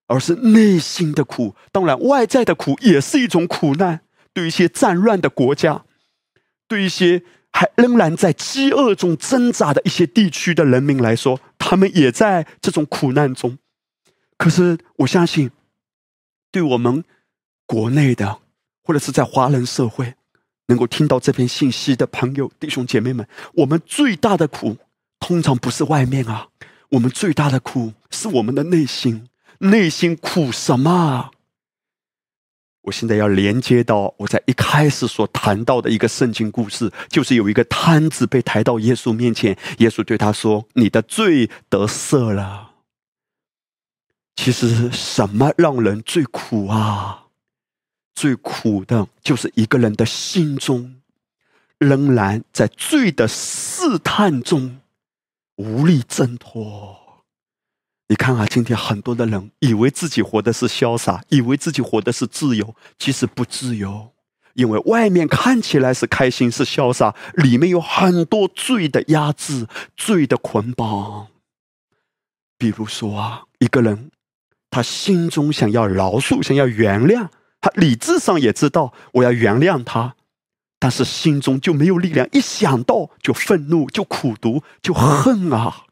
[0.06, 1.54] 而是内心的苦。
[1.70, 4.00] 当然，外在的苦也是一种苦难。
[4.34, 5.84] 对一些战乱的国家，
[6.66, 13.58] 对一些还仍然在饥饿中挣扎的一些地区的人民来说，他们也在这种苦难中。
[14.36, 15.50] 可是，我相信，
[16.50, 17.04] 对我们
[17.66, 18.38] 国内的，
[18.82, 20.14] 或者是在华人社会。
[20.68, 24.78] 能够听到这篇信息的朋友、弟兄姐妹们，我们最大的苦，
[25.20, 26.48] 通常不是外面啊，
[26.90, 29.28] 我们最大的苦是我们的内心。
[29.58, 31.32] 内心苦什么？
[32.82, 42.72] 我现在要连接到我在一开始所谈到的一个圣经故事，就是有一个摊子被抬到耶稣面前，耶稣对他说：“你的罪得赦了。”
[44.34, 47.26] 其实，什么让人最苦啊？
[48.14, 50.96] 最苦的就是一个人的心中，
[51.78, 54.80] 仍然在罪的试探中
[55.56, 57.01] 无力挣脱。
[58.12, 64.12] 你看啊，今天很多的人以为自己活的是潇洒，以为自己活的是自由，其实不自由，
[64.52, 71.28] 因为外面看起来是开心是潇洒，里面有很多罪的压制、罪的捆绑。
[72.58, 74.10] 比如说啊，一个人
[74.70, 77.30] 他心中想要饶恕，想要原谅。
[77.62, 80.16] 他理智上也知道我要原谅他，
[80.78, 85.84] 但是心中就没有力量，一想到就愤怒，就苦毒，就恨啊！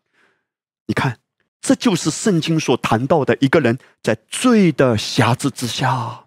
[0.87, 1.20] 你看，
[1.61, 6.25] 这就是圣经所谈到的一个人在罪的辖制之下。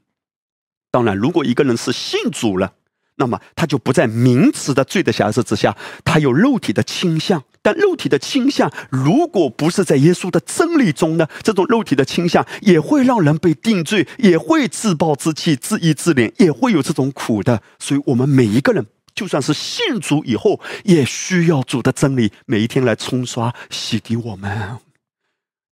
[0.92, 2.74] 当然，如果一个人是信主了。
[3.16, 11.28] 那么他就不在名词的罪的辖制之下，他有肉体的倾向，但肉体的倾向如果不是在耶稣的真理中呢？
[11.44, 17.62] 这种肉体的倾向也会让人被定罪，也会自暴自弃、自义自怜，也会有这种苦的。
[17.78, 24.80] 所以，我们每一个人，就算是信主以后，也需要主的真理每一天来冲刷、洗涤我们。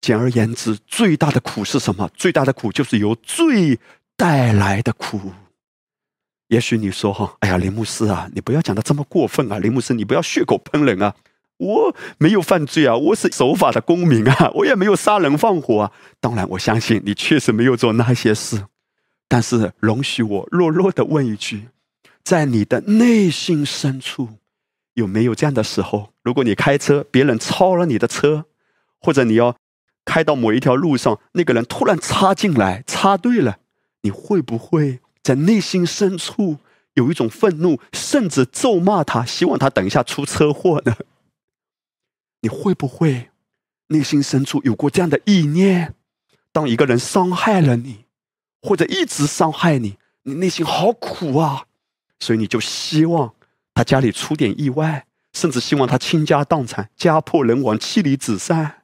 [0.00, 2.10] 简而言之，最大的苦是什么？
[2.14, 3.78] 最大的苦就是由罪
[4.16, 5.32] 带来的苦。
[6.48, 11.14] 也许你说哈，哎呀，林牧师啊，你不要讲的这么过分啊，林牧师，你不要血口喷人啊，
[11.58, 15.92] 我没有犯罪啊，我是守法的公民啊，我也没有杀人放火啊。
[16.18, 18.64] 当然，我相信你确实没有做那些事，
[19.28, 21.68] 但是容许我弱弱的问一句，
[22.24, 24.30] 在你的内心深处，
[24.94, 26.12] 有没有这样的时候？
[26.24, 28.46] 如果你开车，别人超了你的车，
[29.00, 29.54] 或者你要
[30.04, 33.58] 开到某一条路上，那个人突然插进来，插队了，
[34.02, 35.00] 你会不会？
[35.22, 36.56] 在内心深处
[36.94, 40.96] 有一种愤怒，甚至咒骂他，希望他等一下出车祸呢？
[42.42, 43.28] 你会不会
[43.88, 45.94] 内心深处有过这样的意念？
[46.52, 48.06] 当一个人伤害了你，
[48.62, 51.66] 或者一直伤害你，你内心好苦啊！
[52.18, 53.34] 所以你就希望
[53.74, 58.79] 他家里出点意外，甚至希望他倾家荡产、家破人亡、妻离子散。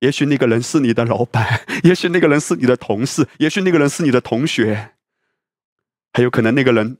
[0.00, 4.96] 也许那个人是你的老板， 也许那个人是你的同事，也许那个人是你的同学。
[6.12, 6.98] 还有可能那个人，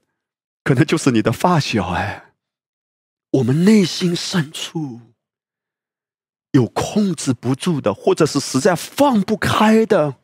[0.62, 2.32] 可能就是你的发小哎。
[3.32, 5.00] 我们内心深处
[6.52, 10.16] 有控制不住的，或者是实在放不开的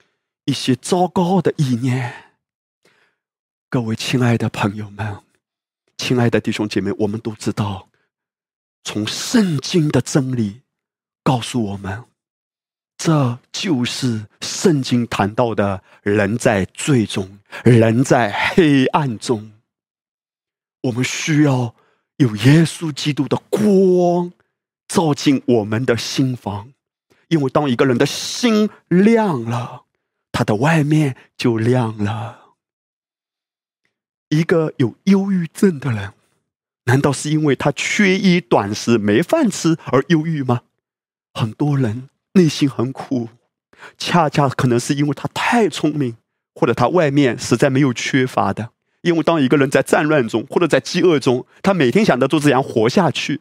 [0.44, 2.32] 一些糟糕的意念。
[3.68, 5.20] 各位亲爱的朋友们，
[5.96, 7.88] 亲爱的弟兄姐妹，我们都知道，
[8.84, 10.62] 从圣经的真理
[11.22, 12.04] 告诉我们，
[13.06, 19.52] 这就是圣经谈到的人在最中，人在黑暗中。
[20.82, 21.76] 我们需要
[22.16, 24.32] 有耶稣基督的光
[24.88, 26.72] 照进我们的心房，
[27.28, 29.84] 因为当一个人的心亮了，
[30.32, 32.56] 他的外面就亮了。
[34.30, 36.12] 一个有忧郁症的人，
[36.86, 40.62] 难道是因为他缺衣短食、没饭吃而忧郁吗？
[41.32, 43.28] 很多人内心很苦，
[43.98, 46.16] 恰恰可能是因为他太聪明，
[46.54, 48.70] 或者他外面实在没有缺乏的。
[49.02, 53.40] 因为当一个人在战乱中，或者在饥饿中，他每天想的都是怎样活下去。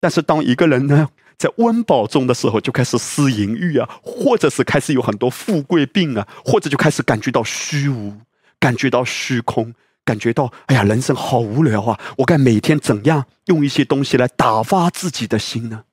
[0.00, 8.14] 但是当一个人呢，在温饱中的时候，就开始思淫欲啊，或者是开始有很多富贵病啊，或者就开始感觉到虚无，
[8.58, 9.74] 感觉到虚空。
[10.04, 11.96] 感觉到，哎呀，人生好无聊啊！
[12.16, 15.84] 我该每天怎样用一些东西来打发自己的心呢？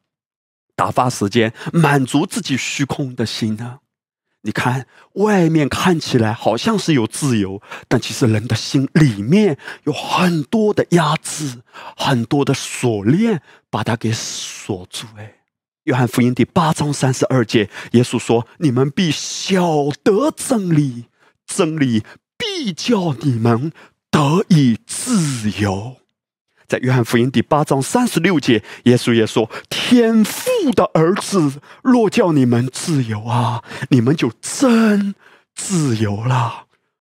[0.79, 3.79] 打发时间，满足自己虚空的心呢？
[4.43, 11.61] 你看，外面看起来好像是有自由，但其实人的心里面有很多的压制，
[11.97, 15.05] 很多的锁链把它给锁住。
[15.17, 15.33] 哎，
[15.83, 21.07] 约翰福音第八章三十二节，耶稣说：“你们必晓得真理，
[21.45, 22.05] 真理
[22.37, 23.73] 必叫你们。”
[24.11, 25.97] 得以自由，
[26.69, 30.41] 在约翰福音第八章三十六节，耶稣也说：“天父
[30.75, 35.15] 的儿子若叫你们自由啊，你们就真
[35.55, 36.67] 自由了。”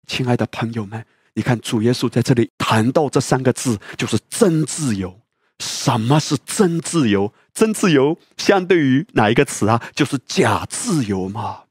[0.07, 5.19] 亲爱的朋友们，你看主耶稣在这里谈到这三个字，就是真自由。
[5.59, 7.33] 什么是真自由？
[7.53, 9.83] 真自由相对于哪一个词啊？
[9.93, 11.63] 就是假自由嘛。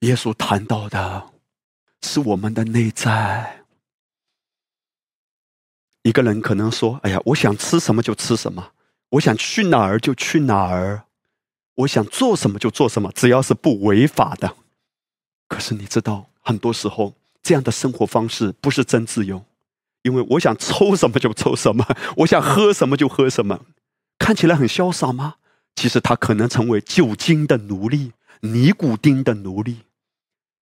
[0.00, 1.30] 耶稣谈到的。
[2.02, 3.63] 是我们的内在。
[6.04, 8.72] 一个人可能说：“哎呀，我想吃什么就吃什么，
[9.08, 11.04] 我想去哪儿就去哪儿，
[11.76, 14.54] 我想做什么就做什么，只要是不违法的。”
[15.48, 19.42] 可是你知道，很多时候这样的生活方式不是真自由，
[20.02, 21.86] 因为我想抽什么就抽什么，
[22.18, 23.60] 我想喝什么就喝什么，
[24.18, 25.36] 看起来很潇洒吗？
[25.74, 29.78] 其实他可能成为酒精的奴隶，尼古丁的奴隶。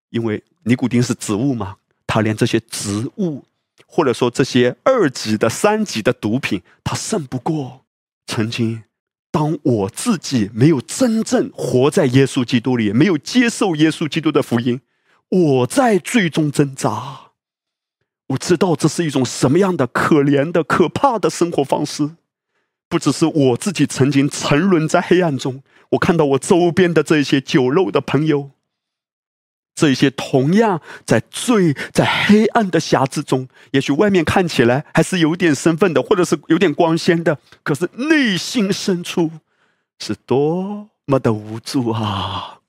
[0.09, 1.75] 因为尼古丁是植物嘛，
[2.07, 3.43] 他连这些植物，
[3.85, 7.85] 或者说这些二级的、三级的毒品，他胜不过。
[8.25, 8.83] 曾经，
[9.31, 14.81] 当我自己没有真正活在耶稣基督里，没有接受耶稣基督的福音，
[15.29, 17.31] 我在最终挣扎。
[18.27, 22.11] 我知道这是一种什么样的可怜的、可怕的生活方式。
[22.87, 28.51] 不只是我自己曾经沉沦在黑暗中，我看到我周边的这些酒肉的朋友。
[29.75, 39.31] 这些同样在最在黑暗的匣子中，也许外面看起来还是有点身份的，或者是有点光鲜的，可是内心深处
[39.99, 42.59] 是多么的无助啊！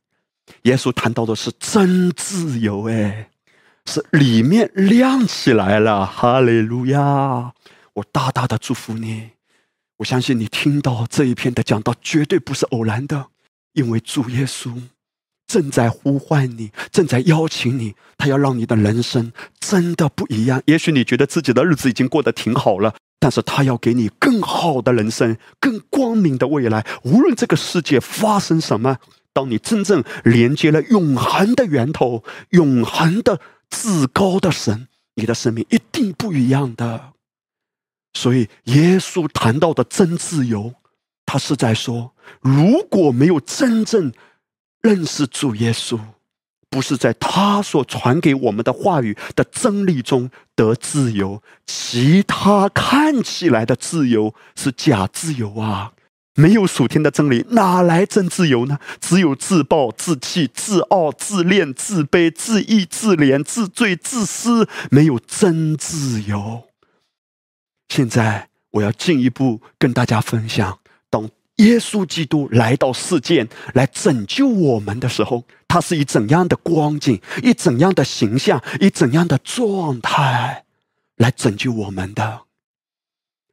[0.62, 3.28] 耶稣谈到的是真自由，哎，
[3.84, 7.52] 是里面亮起来了，哈利路亚！
[7.92, 9.30] 我大大的祝福你，
[9.98, 13.26] 我相信你听到这一篇的讲道绝对不是偶然的，
[13.74, 14.74] 因为主耶稣。
[15.46, 20.62] 正在呼唤你，正在邀请你，他要让你的人生真的不一样。
[20.66, 26.84] 也许你觉得自己的日子已经过得挺好了，但是他要给你更好的人生，更光明的未来。
[27.04, 28.96] 无论这个世界发生什么，
[29.32, 37.12] 当你真正连接了永恒的源头、永恒的至高的神，你的生命一定不一样的。
[38.14, 40.72] 所以，耶稣谈到的真自由，
[41.26, 44.10] 他是在说，如果没有真正。
[44.84, 45.98] 认识主耶稣，
[46.68, 55.92] 不是在他所传给我们的话语的真理中得自由，其他看起来的自由是假自由啊！
[56.34, 58.78] 没有属天的真理，哪来真自由呢？
[59.00, 66.64] 只有自暴自弃、自傲、自恋、自卑、自义、自怜、自罪、自私，没有真自由。
[67.88, 71.30] 现在我要进一步跟大家分享，当。
[71.56, 80.64] 耶稣基督来到世间来拯救我们的时候，他是以怎样的光景、以怎样的形象、以怎样的状态
[81.16, 82.40] 来拯救我们的？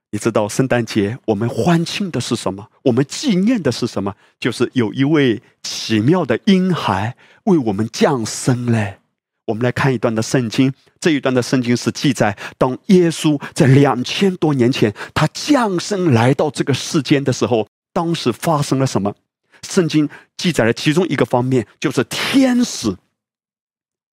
[0.10, 2.68] 你知道圣诞节我们欢庆的是什么？
[2.84, 4.16] 我们纪念的是什么？
[4.40, 8.98] 就是有一位奇妙的婴孩为我们降生嘞。
[9.46, 17.68] 我们来看一段的圣经，这一段的圣经是记载，当耶稣在两千多年前他降生来到这个世间的时候。
[17.94, 19.16] 当时发生了什么？
[19.68, 22.98] 圣经记载了其中一个方面，就是天使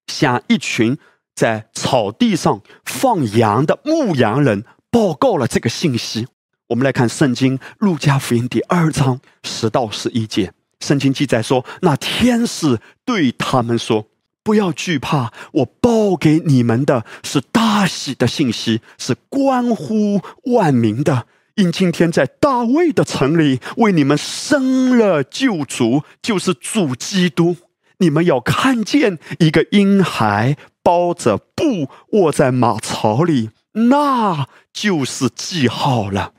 [0.07, 0.99] 向一群
[1.35, 6.27] 在草地上放羊的牧羊人报告了这个信息。
[6.69, 14.07] 我们来看圣经《路加福音》第二章十到十一节，圣经记载说：“那天使对他们说，
[14.43, 20.21] 不要惧怕，我报给你们的是大喜的信息，是关乎
[20.53, 21.27] 万民的。
[21.59, 27.57] 因今天在大卫的城里为你们生了救主，就是主基督。
[27.99, 36.33] 你们要看见一个婴孩包着布卧在马槽里，那就是记号了。”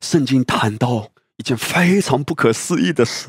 [0.00, 3.28] 圣经谈到一件非常不可思议的事：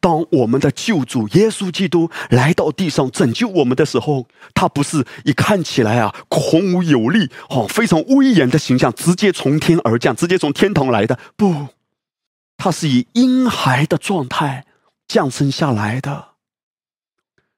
[0.00, 11.18] 当我们的救主耶稣基督来到地上拯救我们的时候，他不是一看起来啊孔武有力、哦非常威严的形象，直接从天而降，直接从天堂来的。
[11.36, 11.68] 不，
[12.56, 14.64] 他是以婴孩的状态
[15.06, 16.28] 降生下来的。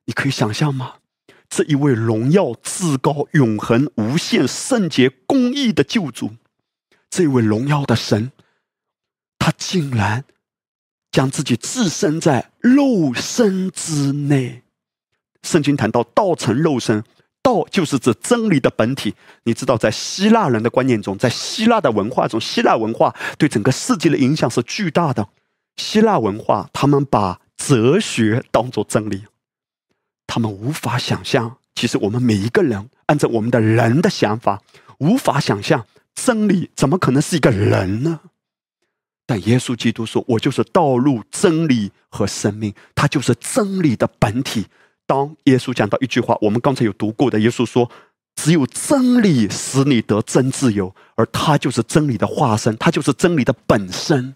[0.07, 0.95] 你可以想象吗？
[1.51, 6.37] 这一位荣耀至高、永恒、无限、圣洁、公义的救主，
[7.09, 8.33] 这位荣耀的神。
[9.39, 10.25] 他竟然
[11.19, 14.63] 将自己置身在肉身之内。
[15.43, 17.03] 圣经谈到道成肉身，
[17.43, 19.17] 道就是指真理的本体。
[19.43, 25.29] 你知道，在希腊人的观念中，在希腊的文化中，希腊文化对整个世界的影响是巨大的。
[25.77, 29.25] 希腊文化，他们把哲学当作真理，
[30.25, 31.57] 他们无法想象。
[31.75, 34.63] 其实，我们每一个人，按照我们的人的想法，
[34.99, 38.21] 无法想象真理怎么可能是一个人呢？
[39.29, 44.65] 但耶稣基督说：“我就是道路、真理和生命，他就是真理的本体。”
[45.07, 47.91] 当耶稣讲到一句话，我们刚才有读过的，耶稣说
[48.37, 54.35] ：“只有真理使你得真自由，而他就是真理的化身，他就是真理的本身。”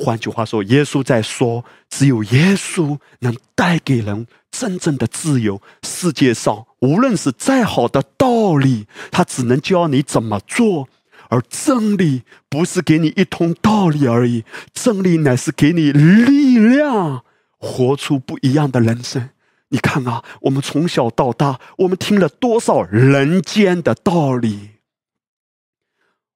[0.00, 5.60] 换句话说，耶稣在说：“只有耶稣能带给人真正的自由。
[5.82, 10.88] 世界上无论是再好的道理，他只能教你怎么做。”
[11.28, 17.24] 而真理不是给你一通道理而已，真理乃是给你力量，
[17.58, 19.30] 活出不一样的人生。
[19.68, 24.70] 你看啊，我们从小到大，我们听了多少人间的道理？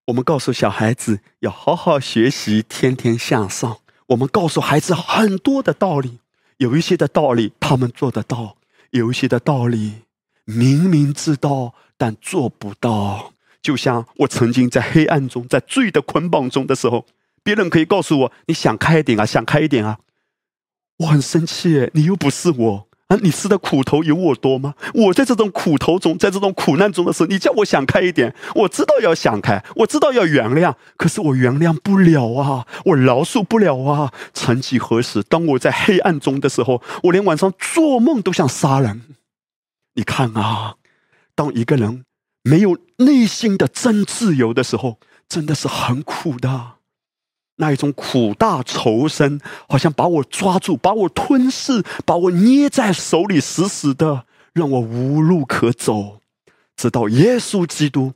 [0.06, 3.78] 我们告诉小孩子要好好学习，天天向上。
[4.08, 6.18] 我们告诉孩子很多的道理，
[6.58, 8.56] 有一些的道理他们做得到，
[8.90, 10.02] 有一些的道理
[10.44, 13.31] 明明知道但做不到。
[13.62, 17.06] 就像我曾经在黑暗中，在罪的捆绑中的时候，
[17.44, 19.98] 别人可以告诉我：“你想开一点啊，想开一点啊。”
[20.98, 23.16] 我很生气，你又不是我啊！
[23.22, 24.74] 你吃的苦头有我多吗？
[24.94, 34.12] 我在这种苦头中，在这种苦难中的时候，你叫我想开一点，我知道要想开，我知道要原谅，可是我原谅不了啊，我饶恕不了啊。
[34.32, 39.02] 曾几何时，当我在黑暗中的时候，我连晚上做梦都想杀人。
[39.94, 40.76] 你看啊，
[41.34, 42.04] 当一个人。
[42.42, 46.74] 没有内心的真自由的时候，真的是很苦的。
[47.56, 56.20] 那一种苦大仇深，好像把我抓住，把我吞噬，把我捏在手里死死的，让我无路可走。
[56.74, 58.14] 直到耶稣基督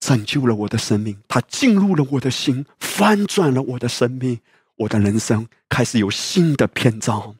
[0.00, 4.40] 拯救了我的生命，他进入了我的心，翻转了我的生命，
[4.76, 7.36] 我的人生开始有新的篇章。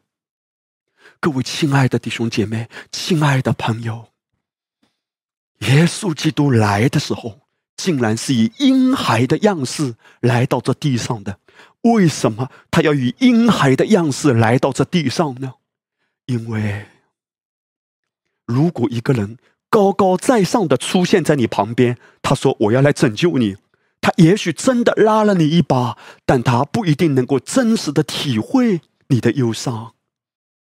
[1.21, 4.09] 各位亲爱的弟兄姐妹，亲爱的朋友。
[5.61, 7.41] 耶稣基督来的时候，
[7.77, 11.39] 竟然是以婴孩的样式来到这地上的。
[11.83, 15.55] 为什么他要以婴孩的样式来到这地上呢？
[16.27, 16.87] 因为，
[18.47, 19.39] 如果一个人
[19.71, 23.57] 高高在上的出现在你旁边，他说我要来拯救你，
[24.01, 29.95] 他也许真的拉了你一把，但他不一定能够真实的体会你的忧伤。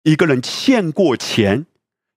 [0.04, 1.66] 一个人欠过钱，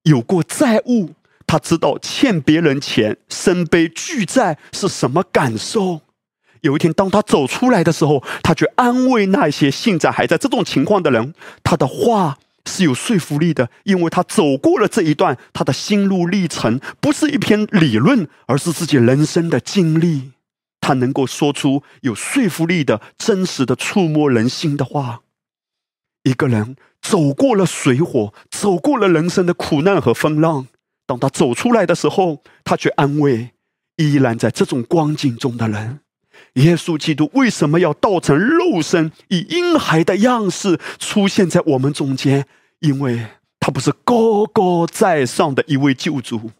[0.02, 1.14] 有过债务。
[1.46, 6.00] 他知道欠别人钱、身背巨债是什么感受。
[6.62, 11.32] 有一天，当他走出来的时候，他去安慰那些现在还在这种情况的人。
[11.62, 20.32] 他的话是有说服力的，因为他走过了这一段他的心路历程，不是一篇理论，而是自己人生的经历。
[20.80, 25.20] 他能够说出有说服力的真实的触摸人心的话。
[26.24, 30.66] 一个人走过了水火，走过了人生的苦难和风浪。
[31.06, 33.50] 当他走出来的时候，他去安慰
[33.96, 36.00] 依然在这种光景中的人。
[36.54, 42.46] 耶稣基督为什么要道成肉身，以婴孩的样式出现在我们中间？
[42.80, 43.26] 因为
[43.60, 46.50] 他不是高高在上的一位救主。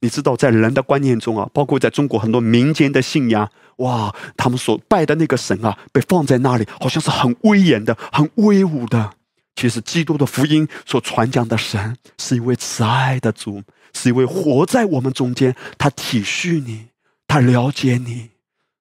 [0.00, 9.14] 你知道，在人的观念中啊，包括在中国很多民间的信仰，哇，他们所拜的那个神啊，被放在那里，好像是很威严的、很威武的。
[9.58, 13.60] 其实，基督的福音所传讲的神是一位慈爱的主，
[13.92, 16.86] 是一位活在我们中间，他体恤你，
[17.26, 18.30] 他了解你。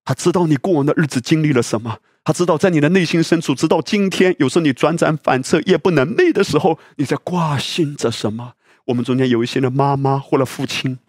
[0.05, 8.53] 他知道你过往的日子经历了什么，他知道在你的内心深处，直到今天，有时候你辗转反侧，夜不能寐的时候，你在挂心着什么？
[8.86, 10.99] 我们中间有一些的妈妈或者父亲，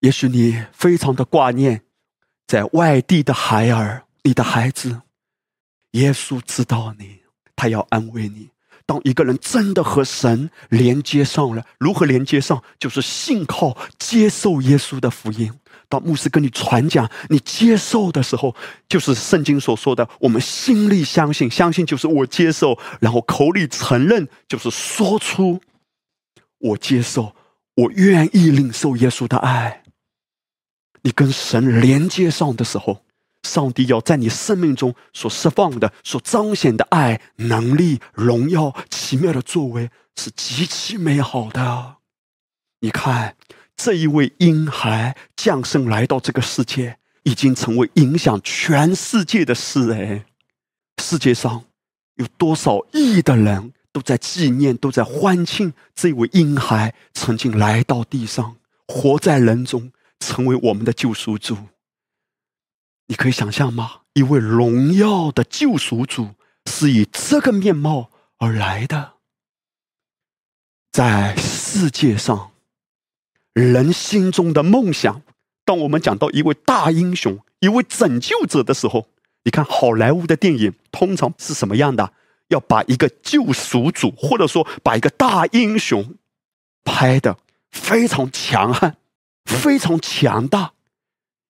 [0.00, 1.82] 也许你非常的挂念
[2.44, 5.02] 在外地的孩儿，你的孩子。
[5.92, 7.17] 耶稣知道你，
[7.58, 8.48] 他要安慰你。
[8.86, 12.62] 当一个人真的和神连接上了，如何连接上？
[12.78, 15.52] 就是信靠、接受耶稣的福音。
[15.90, 18.54] 当牧师跟你传讲，你接受的时候，
[18.88, 25.60] 就是圣经所说的：我们心里相信，相信就是我接受，然后口里承认，就是说出
[26.58, 27.34] 我接受，
[27.74, 29.82] 我愿意领受耶稣的爱。
[31.02, 33.04] 你跟神连接上的时候。
[33.42, 41.96] 上帝要在你生命中所释放的、所彰显的爱、能力、荣耀、奇妙的作为，是极其美好的。
[42.80, 43.36] 你看，
[43.76, 49.92] 这一位婴孩降生来到这个世界，已经成为影响全世界的事。
[49.92, 50.24] 哎，
[51.02, 51.64] 世界上
[52.16, 61.56] 有多少亿的人都在纪念、都在欢庆这位婴孩曾经来到地上，活在人中，成为我们的救赎主。
[63.08, 64.02] 你可以想象吗？
[64.14, 66.30] 一位荣耀的救赎主
[66.66, 69.14] 是以这个面貌而来的。
[70.92, 72.52] 在世界上，
[73.52, 75.22] 人心中的梦想，
[75.64, 79.08] 当我们讲到一位大英雄、一位拯救者的时候，
[79.44, 82.12] 你看好莱坞的电影通常是什么样的？
[82.48, 86.16] 要把一个救赎主，或者说把一个大英雄
[86.82, 87.38] 拍的
[87.70, 88.96] 非常强悍、
[89.44, 90.72] 非常强大。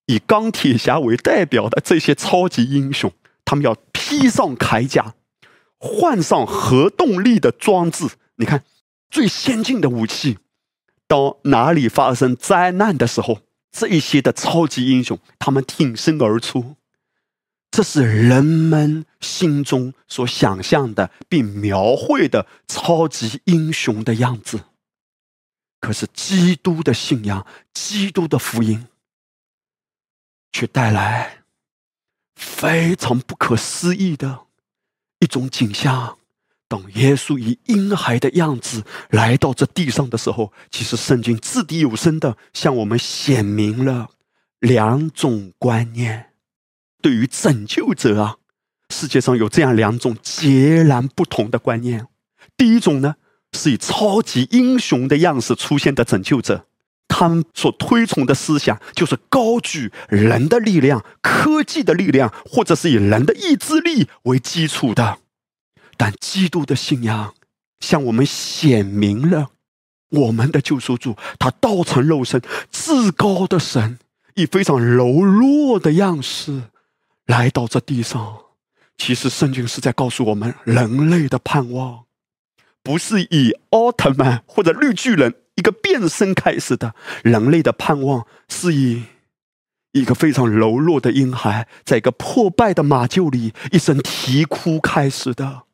[0.09, 3.13] 以钢铁侠为代表的这些超级英雄，
[3.45, 5.15] 他们要披上铠甲，
[5.79, 8.09] 换上核动力的装置。
[8.37, 8.65] 你看，
[9.11, 10.39] 最先进的武器。
[11.07, 13.41] 当哪里发生灾难的时候，
[13.71, 16.77] 这一些的超级英雄，他们挺身而出。
[17.71, 24.61] 这是人们心中所想象的并描绘的超级英雄的样子。
[25.81, 28.87] 可是，基督的信仰，基督的福音。
[30.53, 31.39] 却带来
[32.37, 34.47] 非常不可思议的
[35.21, 36.19] 一种景象。
[36.69, 44.11] 当耶稣以婴孩的样子来到这地上的时候，其实圣经掷地有声的向我们显明了
[44.59, 46.33] 两种观念。
[47.01, 48.37] 对于拯救者啊，
[48.91, 52.07] 世界上有这样两种截然不同的观念。
[52.55, 53.17] 第一种呢，
[53.53, 56.68] 是以超级英雄的样式出现的拯救者。
[57.09, 65.19] 他们所推崇的思想就是高举人的力量、科技的力量，或者是以人的意志力为基础的。
[65.97, 67.35] 但基督的信仰
[67.81, 69.49] 向我们显明了，
[70.11, 72.41] 我们的救赎主他道成肉身，
[72.71, 73.99] 至高的神
[74.35, 76.65] 以非常柔弱的样式
[77.27, 78.39] 来到这地上。
[78.97, 82.05] 其实圣经是在告诉我们，人类的盼望
[82.83, 85.35] 不是以奥特曼或者绿巨人。
[85.59, 86.95] 一个变身开始的
[87.25, 89.03] 人类的盼望，是以
[89.91, 95.65] 一个非常柔弱的婴孩，在一个破败的马厩里一声啼哭开始的。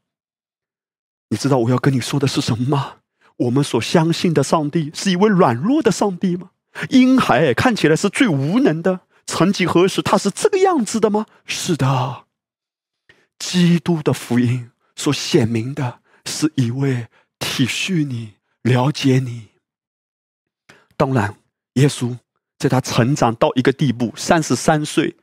[1.28, 2.94] 你知道我要跟你说的是什么吗？
[3.36, 6.52] 我们所相信的上帝是一位软弱的上帝吗？
[6.88, 11.26] 婴孩看起来是最无能的，曾几何时他是这个样子的吗？
[11.44, 12.24] 是的，
[13.38, 17.08] 基督的福音所显明的是一位
[17.38, 19.48] 体恤你、了解你。
[20.96, 21.34] 当然，
[21.74, 22.16] 耶稣
[22.58, 25.16] 在他成长到一个地步，三十三岁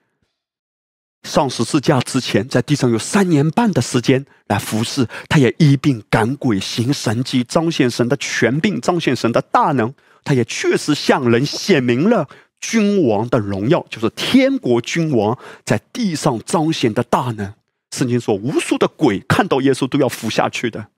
[1.24, 9.94] 上十字架之前，在地上有三年半的时间来服侍，他也医病赶鬼，行神迹，彰显神的权柄，彰显神的大能。
[10.24, 12.28] 他也确实向人显明了
[12.60, 17.54] 君王的荣耀，就是天国君王在地上彰显的大能。
[17.92, 20.90] 圣经说，无数的鬼看到耶稣都要服下去的。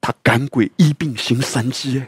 [0.00, 2.02] 他赶鬼、医病、行神迹，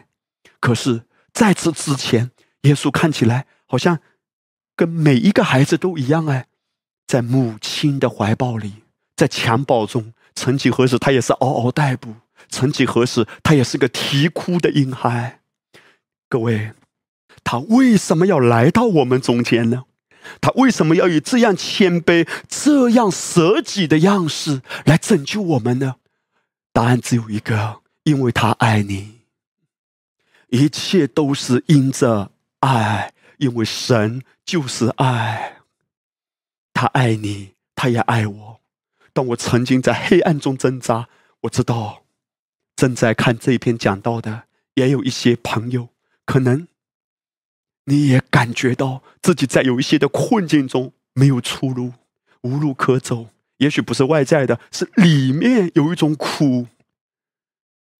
[0.60, 1.02] 可是。
[1.38, 2.32] 在此之前，
[2.62, 4.00] 耶稣看起来好像
[4.74, 6.48] 跟每一个孩子都一样哎，
[7.06, 8.82] 在母亲的怀抱里，
[9.14, 12.12] 在襁褓中，曾几何时他也是嗷嗷待哺，
[12.48, 15.38] 曾几何时他也是个啼哭的婴孩。
[16.28, 16.72] 各位，
[17.44, 19.84] 他为什么要来到我们中间呢？
[20.40, 25.94] 他为什么要以这样谦卑、这样舍己的样式来拯救我们呢？
[26.72, 29.17] 答案只有一个：因为他爱你。
[30.48, 35.62] 一切都是因着爱，因为神就是爱。
[36.72, 38.60] 他爱你，他也爱我。
[39.12, 41.08] 当我曾经在黑暗中挣扎，
[41.40, 42.04] 我知道
[42.76, 44.44] 正在看这一篇讲到的，
[44.74, 45.88] 也有一些朋友，
[46.24, 46.68] 可能
[47.84, 51.94] 你也感觉到自己在有一些的困境中没有出路，
[52.42, 53.28] 无路可走。
[53.56, 56.68] 也许不是外在的，是里面有一种苦，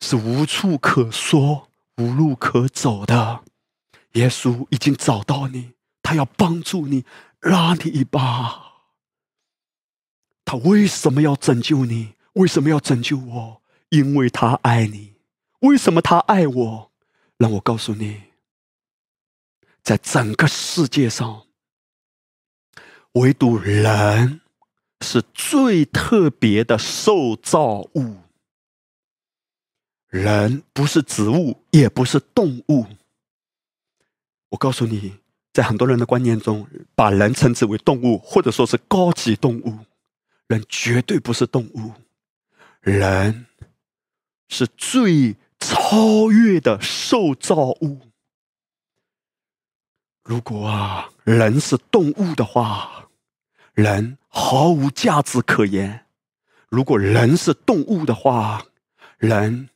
[0.00, 1.67] 是无处可说、
[1.98, 3.44] 无路可走的。
[4.12, 5.72] 耶稣已经找到你，
[6.02, 7.04] 他要帮助你，
[7.40, 8.66] 拉你一把。
[10.44, 12.14] 他为什么要拯救你？
[12.34, 13.62] 为什么要拯救我？
[13.90, 15.14] 因为他爱你。
[15.60, 16.90] 为什么他爱我？
[17.36, 18.22] 让我告诉你。
[19.82, 21.46] 在整个世界上，
[23.12, 24.40] 唯独人
[25.00, 28.16] 是最特别的受造物。
[30.08, 32.86] 人不是植物，也不是动物。
[34.50, 35.14] 我告诉你，
[35.52, 39.78] 在很多人的观念中，把人称之为动物，或者说是高级动物。
[40.46, 41.92] 人绝对不是动物，
[42.80, 43.44] 人
[44.48, 48.00] 是最超越的受造物。
[50.24, 53.10] 如果啊，人是动物的话，
[53.74, 56.00] 人毫无价值可言；
[56.70, 58.64] 如果人是动物的话，
[59.18, 59.68] 人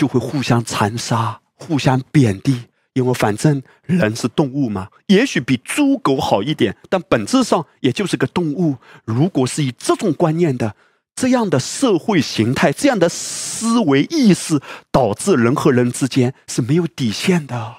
[0.00, 2.58] 就会互相残杀、互相贬低，
[2.94, 4.88] 因为反正人是动物嘛。
[5.08, 8.78] 也许比猪狗好一点，但本质上也就是个动物。
[9.04, 10.74] 如果是以这种观念的、
[11.14, 14.58] 这样的社会形态、这样的思维意识，
[14.90, 17.74] 导致人和人之间是没有底线的。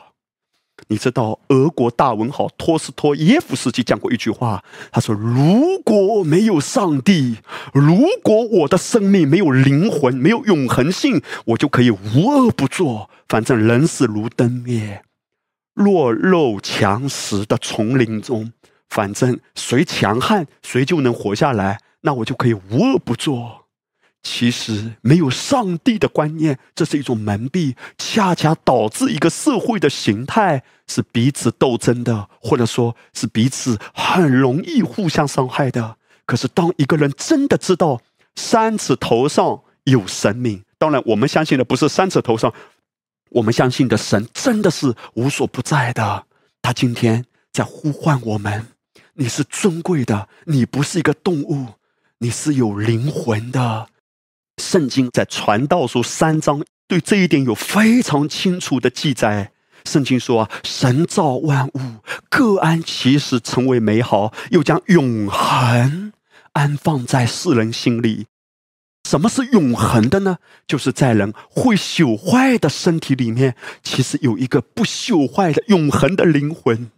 [0.91, 4.61] 你知道俄国大文豪托斯托耶夫斯基讲过一句话，
[4.91, 7.37] 他说：“如果没有上帝，
[7.71, 13.09] 如果我的生命没有灵魂、没有永恒性，我就可以无恶不作。
[13.29, 15.01] 反正人死如灯灭，
[15.73, 18.51] 弱肉强食的丛林中，
[18.89, 21.79] 反正谁强悍，谁就能活下来。
[22.01, 23.59] 那我就可以无恶不作。”
[24.23, 35.97] 其实没有上帝的观念，这是一种蒙蔽，恰恰导致一个社会的形态是彼此斗争的，或者说是彼此很容易互相伤害的。
[36.25, 37.99] 可是，当一个人真的知道
[38.35, 42.53] 三尺头上有神明，当然我们相信的不是三尺头上，
[43.31, 46.25] 我们相信的神真的是无所不在的。
[46.61, 48.67] 他今天在呼唤我们：
[49.15, 51.65] 你是尊贵的，你不是一个动物，
[52.19, 53.87] 你是有灵魂的。
[54.61, 59.51] 圣经在传道书三章对这一点有非常清楚的记载。
[59.83, 61.79] 圣经说：“，神造万物，
[62.29, 66.13] 各安其时，成为美好，又将永恒
[66.53, 68.27] 安放在世人心里。
[69.09, 70.37] 什么是永恒的呢？
[70.67, 76.91] 就是在人会朽坏的身体里面，其实有一个不朽坏的永恒的灵魂。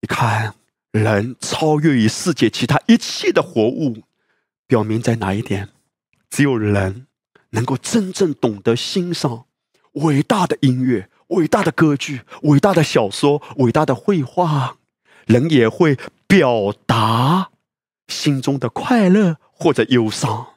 [0.00, 0.56] 你看，
[0.90, 4.02] 人超越于世界其他一切的活物。”
[4.68, 5.70] 表明在哪一点？
[6.30, 7.06] 只有人
[7.50, 9.46] 能够真正懂得欣赏
[9.94, 14.76] 伟大的音乐、伟大的歌剧、伟大的小说、伟大的绘画，
[15.26, 15.96] 人也会
[16.26, 17.50] 表达
[18.06, 20.48] 心中的快乐或者忧伤。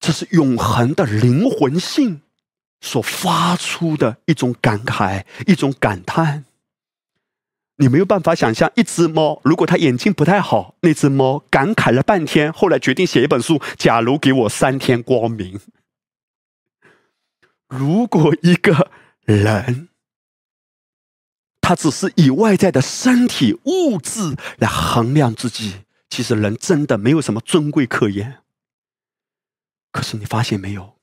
[0.00, 2.22] 这是永恒的灵魂性
[2.80, 6.44] 所发出的一种感慨，一种感叹。
[7.76, 13.60] 你没有办法想象，一只猫如果它眼睛不太好，那只猫感慨了半天，后来决定写一本书。
[13.76, 15.58] 假如给我三天光明，
[17.68, 18.90] 如果一个
[19.24, 19.88] 人
[21.60, 28.40] 他只是以外在的身体物质来衡量自己，其实人真的没有什么尊贵可言。
[29.90, 30.96] 可是你发现没有？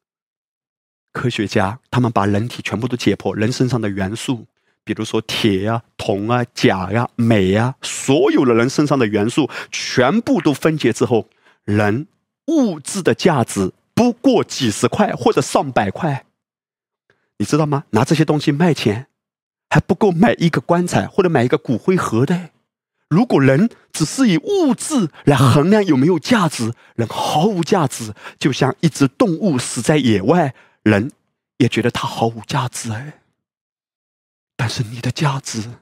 [1.11, 4.45] 科学家他们把人体全部都解剖，人身上的元素。
[4.93, 11.27] 比如说铁呀、铜啊、钾呀、镁呀，所有的人身上的元素全部都分解之后，
[11.65, 12.07] 人
[12.47, 16.25] 物质的价值不过几十块或者上百块，
[17.37, 17.83] 你知道吗？
[17.91, 19.07] 拿这些东西卖钱，
[19.69, 22.49] 还不够买一个棺材或者买一个骨灰盒的。
[23.09, 31.11] 如果人只是以物质来衡量有没有价值，人毫无价值，就像一只动物死在野外，人
[31.57, 33.21] 也觉得它毫无价值哎。
[34.59, 35.79] 但是你的价值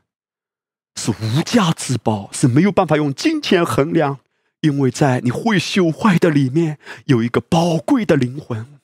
[0.95, 4.19] 是无价之宝，是没有办法用金钱衡量，
[4.59, 8.79] 因为在你会朽坏的里面有一个宝贵的灵魂。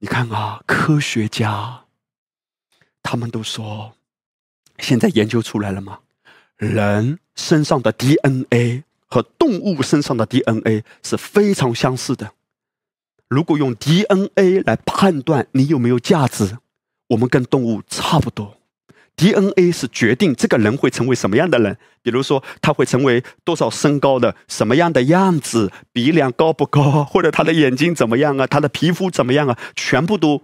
[0.00, 1.84] 你看啊，科学家
[3.00, 3.94] 他们都说，
[4.78, 6.00] 现在研究出来了吗？
[6.56, 12.32] 人身上的 DNA 和动物身上的 DNA 是非常相似的。
[13.28, 16.58] 如果用 DNA 来判断你有没有价值。
[17.10, 18.56] 我们跟动物差不多
[19.16, 21.76] ，DNA 是决定这个人会成为什么样的人。
[22.02, 30.42] 比如说，他会成为多少身高的，什么样的样子，鼻梁高不高，或者他的眼睛怎么样啊，他的皮肤怎么样啊，全部都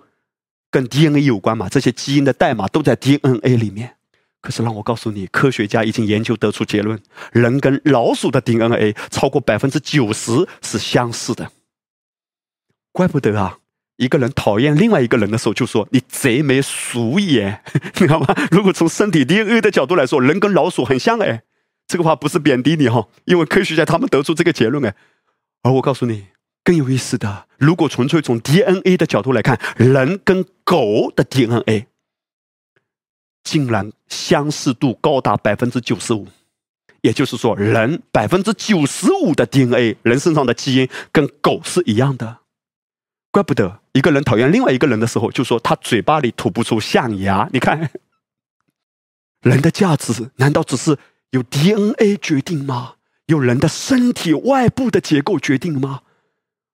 [0.70, 3.96] 跟 DNA 有关嘛，这些基因的代码都在 DNA 里面。
[4.42, 7.00] 可是让我告诉你，科学家已经研究得出结论：
[7.32, 11.50] 人跟老鼠的 DNA 超过百分之九十是相似的。
[12.92, 13.58] 怪不得啊，
[13.96, 17.62] 一个人讨厌另外一个人的时候，就说你贼眉鼠眼，
[18.00, 18.34] 你知道吗？
[18.50, 21.42] 如果从身体 DNA 的角度来说，人跟老鼠很像哎。
[21.88, 24.94] 这个话不是贬低你哈，因为科学家他们得出这个结论哎。
[25.62, 26.26] 而我告诉你，
[26.64, 31.86] 更有意思的，如果纯粹从 DNA 的角度来看，人跟狗的 DNA。
[33.44, 36.26] 竟然相似度高达百分之九十五，
[37.02, 42.38] 也就是说，人百分之九十五的 DNA，人身上的基因跟狗是一样的。
[43.30, 47.48] 怪不得一个人讨厌另外一个人的时候，就说他嘴巴里吐不出象牙。
[47.50, 47.90] 你看，
[49.40, 50.98] 人的价值难道只是
[51.30, 52.96] 由 DNA 决定吗？
[53.28, 56.02] 由人的身体外部的结构决定吗？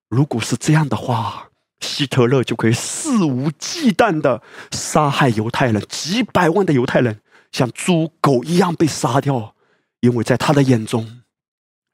[0.09, 4.43] 如果是这样的话，希特勒就可以肆无忌惮的
[4.73, 7.21] 杀害犹太人，几百万的犹太人
[7.53, 9.55] 像猪狗一样被杀掉，
[10.01, 11.23] 因为在他的眼中，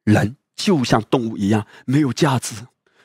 [0.05, 2.55] 人就像动物一样没有价值。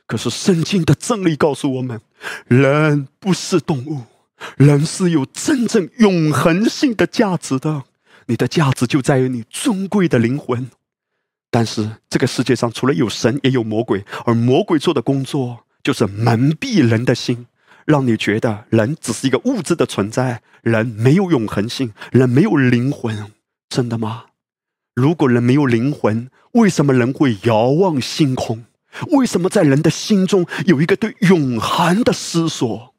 [0.05, 2.01] 可是圣经的真理告诉我们，
[2.47, 4.01] 人不是动物，
[4.57, 7.83] 人是有真正永恒性的价值的。
[8.27, 10.69] 你的价值就在于你尊贵的灵魂。
[11.49, 15.65] 但是这个世界上除了有神，也有魔鬼，而魔鬼做的工作。
[15.83, 17.45] 就是蒙蔽人的心，
[17.85, 23.33] 让你觉得人只是一个物质的存在，人没有永恒性，人没有灵魂，
[23.67, 24.27] 真的吗？
[24.95, 28.63] 如果人没有灵魂，为什么人会遥望星空？
[29.11, 32.93] 为什么在人的心中有一个对永恒的思索？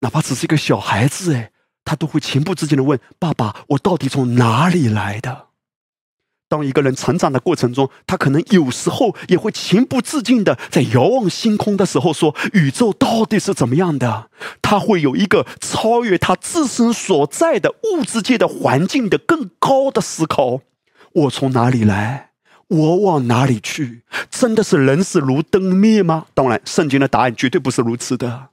[0.00, 1.50] 哪怕只是一个小孩子，哎，
[1.84, 5.48] 他都会情不自禁的问：“爸爸，我到底从哪里来的？”
[6.46, 14.28] 当一个人成长的过程中，他可能有时候也会情不自禁的在遥望星空的时候说：“宇宙到底是怎么样的？”
[14.62, 20.60] 他会有一个超越他自身所在的物质界的环境的更高的思考：
[21.12, 22.33] 我从哪里来？
[22.68, 24.02] 我往哪里去？
[24.30, 26.26] 真的是人死如灯灭吗？
[26.34, 28.48] 当然，圣经的答案绝对不是如此的。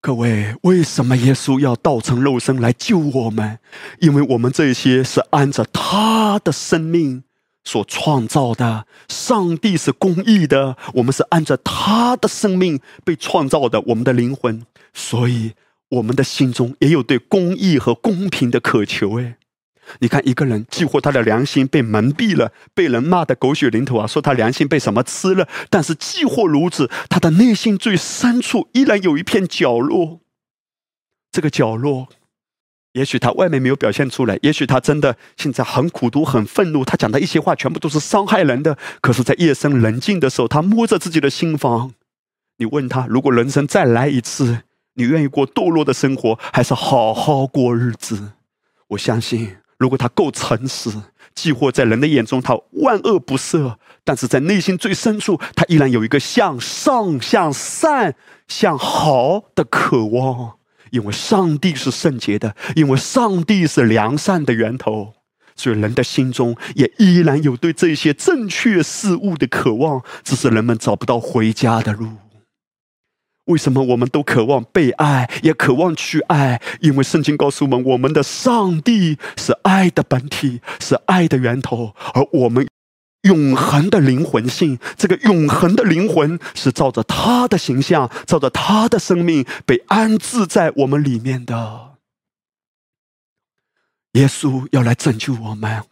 [0.00, 3.58] 各位，为什么耶稣要道成肉身来救我们？
[4.00, 7.24] 因为我们这些是按着他的生命
[7.64, 8.86] 所创造的。
[9.08, 13.80] 上帝是公义的，我们是按着他的生命被创造的。
[13.86, 14.64] 我们的灵魂，
[14.94, 15.52] 所以
[15.88, 19.20] 我们的心中也有对公义和公平的渴求。
[19.20, 19.36] 哎。
[20.00, 25.48] 你看，一个人几乎他的良心被蒙蔽了，被人骂得狗血淋头啊，说他良心被什么吃了。
[25.70, 30.20] 但是，既或如此，他的内心最深处依然有一片角落。
[31.32, 32.08] 这个角落，
[32.92, 36.84] 也许他外面没有表现出来，也许他真的现在很苦毒、很愤怒。
[36.84, 38.78] 他讲的一些话全部都是伤害人的。
[39.00, 41.92] 可是，在夜深人静的时候，他摸着自己的心房，
[42.56, 44.62] 你问他：如果人生再来一次，
[44.94, 48.32] 你愿意过堕落的生活，还是好好过日子？
[48.88, 49.56] 我相信。
[49.78, 50.90] 如果他够诚实，
[51.34, 58.14] 既或在人的眼中他万恶不赦，但是在内心最深处，他依然有一个向上、向善、
[58.48, 60.54] 向好的渴望。
[60.90, 65.14] 因为上帝是圣洁的，因为上帝是良善的源头，
[65.56, 72.08] 所以人的心中也依然有对这些正确事物的渴望，只是人们找不到回家的路。
[73.46, 76.60] 为什么我们都渴望被爱，也渴望去爱？
[76.80, 82.66] 因为圣经告诉我们，我们的上帝是爱的本体，是爱的源头，而我们
[83.22, 91.96] 永恒的灵魂性，这个永恒的灵魂是照着他的形象，照着他的生命被安置在我们里面的。
[94.12, 95.84] 耶稣要来拯救我们，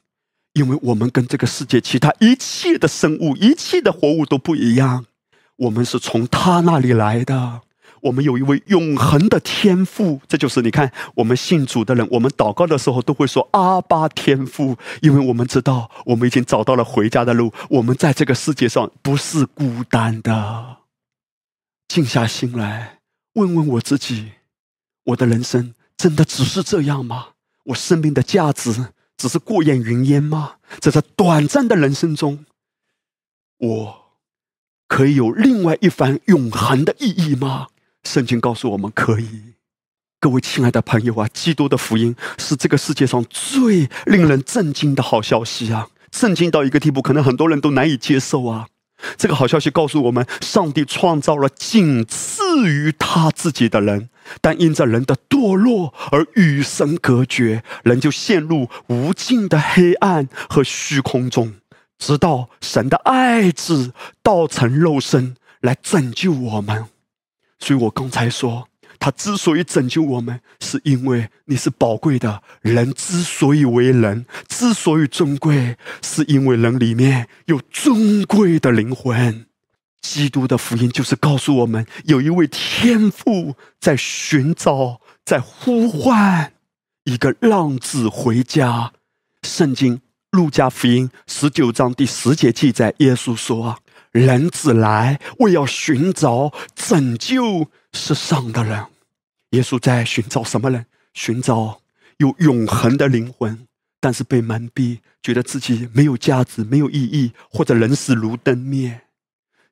[0.54, 5.06] 因为我们跟这个世界其他一切的生物、一切的活物都不一样。
[5.56, 7.62] 我们是从他那里来的，
[8.02, 20.78] 我们有一位永恒的天父，这就是你看，我们信主的人，我们祷告的时候都会说阿巴天父，因为我们知道我们已经找到了回家的路，我们在这个世界上不是孤单的。
[21.86, 22.98] 静下心来，
[23.34, 24.32] 问问我自己，
[25.04, 27.28] 我的人生真的只是这样吗？
[27.66, 30.56] 我生命的价值只是过眼云烟吗？
[30.80, 32.44] 在这短暂的人生中，
[33.58, 34.03] 我。
[34.88, 37.68] 可以有另外一番永恒的意义吗？
[38.04, 39.54] 圣经告诉我们可以。
[40.20, 45.88] 各位亲爱的朋友啊，基督的福音是这个世界上最令人震惊的好消息啊！
[46.10, 48.68] 震惊到一个地步，可能很多人都难以接受啊！
[49.18, 54.08] 这个好消息告诉我们，上帝创造了仅次于他自己的人，
[54.40, 61.54] 但因着人的堕落而与神隔绝，人就陷入无尽的黑暗和虚空中。
[62.04, 66.84] 直到神的爱子道成肉身来拯救我们，
[67.58, 72.42] 所以我刚才说，他之所以拯救我们，是因为你是宝贵的。
[72.60, 79.46] 人之所以为人，之所以尊贵，是因为人里面有尊贵的灵魂。
[80.02, 86.52] 基督的福音就是告诉我们，有一位天父在寻找，在呼唤
[87.04, 88.92] 一个浪子回家。
[89.42, 90.00] 圣经
[90.34, 93.78] 路加福音十九章第十节记载，耶稣说
[94.10, 98.84] ：“人子来，为要寻找拯救世上的人。”
[99.50, 100.86] 耶稣在寻找什么人？
[101.12, 101.78] 寻找
[102.16, 103.68] 有永恒的灵魂，
[104.00, 109.02] 但是被蒙蔽，觉得自己没有价值、没有意义，或者人死如灯灭。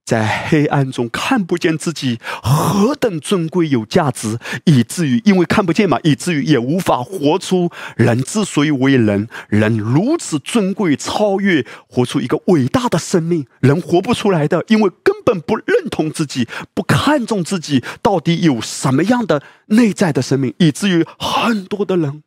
[0.04, 22.24] 在黑暗中看不见自己何等尊贵有价值，以至于因为看不见嘛，以至于也无法活出人之所以为人，人如此尊贵超越，活出一个伟大的生命，人活不出来的，因为根本不认同自己，不看重自己到底有什么样的内在的生命，以至于很多的人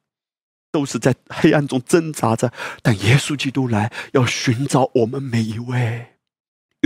[0.72, 2.52] 都是在黑暗中挣扎着，
[2.82, 6.14] 但耶稣基督来要寻找我们每一位。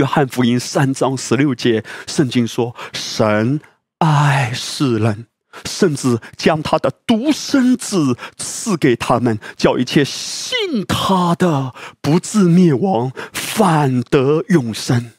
[0.00, 3.60] 约翰福音三章十六节，圣经说：“神
[3.98, 5.26] 爱世人，
[5.66, 15.12] 甚至将他的独生子赐给他们，叫一切信他的不至灭亡，反得永生。”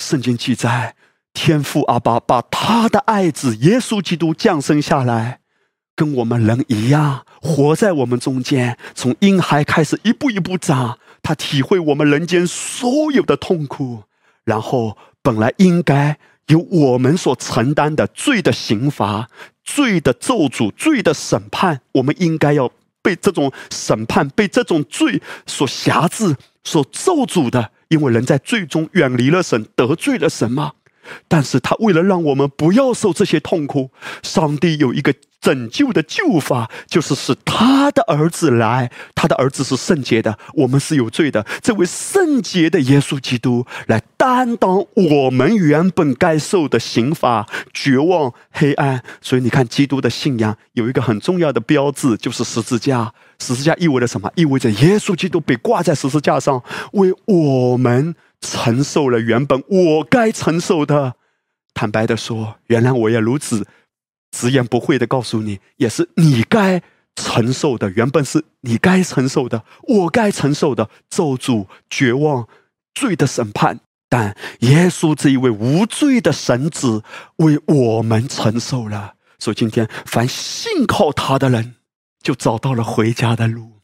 [0.00, 0.94] 圣经记载，
[1.34, 5.40] 天父阿爸把他的爱子耶稣基督降生下来，
[5.94, 10.98] 跟我们人一样，活在我们中间，从婴孩开始一步一步长。
[11.26, 14.04] 他体会我们人间所有的痛苦，
[14.44, 16.16] 然后本来应该
[16.46, 19.28] 由我们所承担的罪的刑罚、
[19.64, 22.70] 罪的咒诅、罪的审判，我们应该要
[23.02, 30.74] 被这种审判、被这种罪所辖制、所咒诅的，因为人在最终远离了神，得罪了神嘛。
[31.26, 33.90] 但是他为了让我们不要受这些痛苦，
[34.22, 35.12] 上帝有一个
[35.46, 38.90] 拯救的救法，就是使他的儿子来。
[39.14, 41.46] 他的儿子是圣洁的，我们是有罪的。
[41.62, 49.04] 这位圣洁的耶稣基督来担当我们原本该受的刑罚、绝望、黑暗。
[49.20, 53.12] 所以你看，基督的信仰有一个很重要的标志，就是十字架。
[53.38, 54.28] 十字架意味着什么？
[54.34, 56.60] 意味着耶稣基督被挂在十字架上，
[56.94, 58.16] 为我们。
[58.38, 61.14] 承受了原本我该承受的，
[61.72, 63.66] 坦白的说，原来我也如此
[64.30, 66.82] 直言不讳的告诉你，也是你该
[67.14, 72.48] 承受的，原本是你该承受的，我该承受的咒诅、绝望、
[72.94, 73.80] 罪的审判。
[74.08, 77.02] 但耶稣这一位无罪的神子
[77.36, 81.74] 为我们承受了，所以今天凡信靠他的人，
[82.22, 83.80] 就找到了回家的路，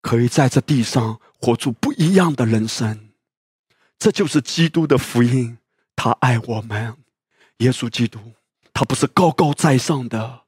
[0.00, 3.10] 可以在这地上活出不一样的人生。
[3.98, 5.58] 这就是基督的福音，
[5.94, 6.94] 他爱我们。
[7.58, 8.18] 耶稣基督，
[8.76, 10.42] 他不是高高在上的，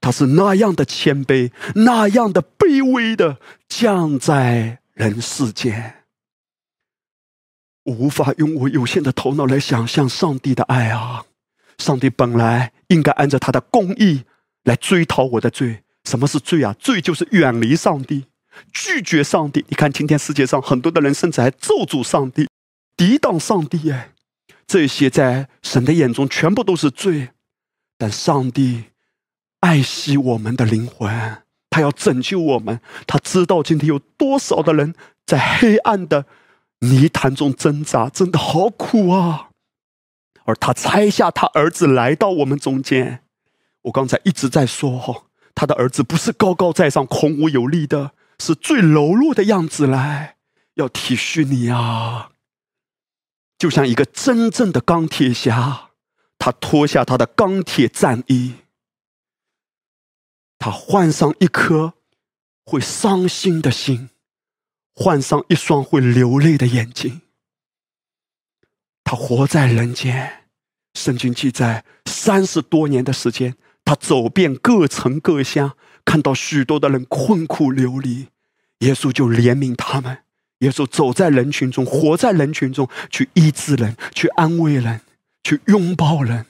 [0.00, 6.02] 他是那样的谦卑，那样的卑微的降在人世间。
[7.84, 11.24] 我无法用我有限的头脑来想象上帝的爱啊！
[11.78, 14.24] 上帝本来应该按照他的公义
[14.64, 15.84] 来追讨我的罪。
[16.02, 16.74] 什么是罪啊？
[16.80, 18.24] 罪就是远离上帝，
[18.72, 19.64] 拒绝上帝。
[19.68, 22.48] 你看，今天世界上很多的人甚至还咒诅上帝。
[22.96, 24.10] 抵挡上帝哎，
[24.66, 27.28] 这些在神的眼中全部都是罪，
[27.98, 28.84] 但上帝
[29.60, 32.80] 爱惜我们的灵魂，他要拯救我们。
[33.06, 34.94] 他知道今天有多少的人
[35.26, 36.24] 在黑暗的
[36.78, 39.50] 泥潭中挣扎，真的好苦啊！
[40.44, 43.24] 而他拆下他儿子来到我们中间。
[43.82, 50.36] 我刚才一直在说，他的儿子不是高高在上、孔武有力的，是最柔弱的样子来，
[50.74, 52.30] 要体恤你啊。
[53.58, 55.87] 就像一个真正的钢铁侠，
[56.38, 58.54] 他脱下他的钢铁战衣，
[60.58, 61.94] 他换上一颗
[62.64, 64.10] 会伤心的心，
[64.94, 67.22] 换上一双会流泪的眼睛。
[69.04, 70.44] 他活在人间，
[70.94, 78.28] 圣经记载三十多年的时间，他走遍各城各乡，看到许多的人困苦流离，
[78.80, 80.24] 耶稣就怜悯他们。
[80.58, 85.00] 耶稣走在人群中，活在人群中，去医治人，去安慰人，
[85.48, 86.44] 去拥抱人。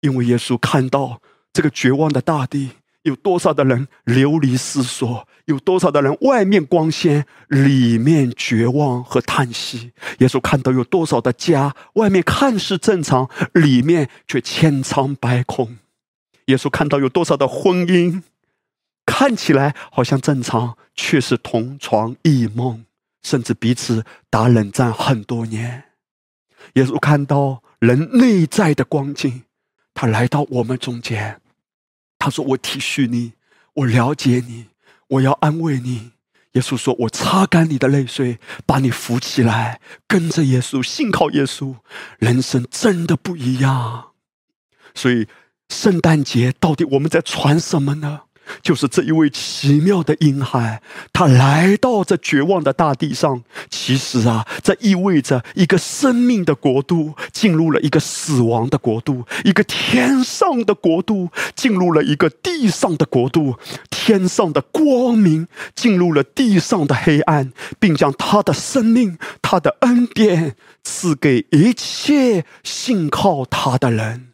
[0.00, 1.20] 因为耶稣看到
[1.52, 2.70] 这个绝望的大地，
[3.02, 9.92] 有多少的人流离失所，有多少的人外面光鲜，里面绝望和叹息。
[10.20, 15.76] 耶稣看到有多少的家，外面看似正常，里面却千疮百孔。
[16.46, 18.22] 耶稣看到有多少的婚姻，
[19.04, 22.86] 看起来好像正常，却是同床异梦。
[23.22, 25.84] 甚至彼此打冷战很多年，
[26.72, 29.42] 耶稣看到人内在的光景，
[29.92, 31.40] 他来到我们中间，
[32.16, 33.32] 他说：“我体恤你，
[33.74, 34.66] 我了解你，
[35.08, 36.12] 我要安慰你。”
[36.54, 41.74] 耶稣说：“我擦干你的泪水，把你扶起来，跟着耶稣，信靠耶稣，
[42.20, 44.12] 人生真的不一样。”
[44.94, 45.26] 所以，
[45.68, 48.20] 圣诞节到底我们在传什么呢？
[48.62, 50.82] 就是这一位奇妙的婴孩，
[51.12, 53.42] 他来到这绝望的大地上。
[53.70, 63.56] 其实啊，这意味着一个生命的国度进入了一个死亡的国度，一个天上的国度进入了一个地上的国度。
[63.90, 74.30] 天上的光明进入了地上的黑暗，并将他的生命、他的恩典赐给一切信靠他的人。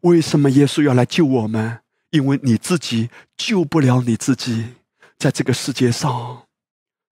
[0.00, 1.83] 为什么耶稣要来救我们？
[2.14, 4.66] 因为你自己救不了你自己，
[5.18, 6.44] 在这个世界上，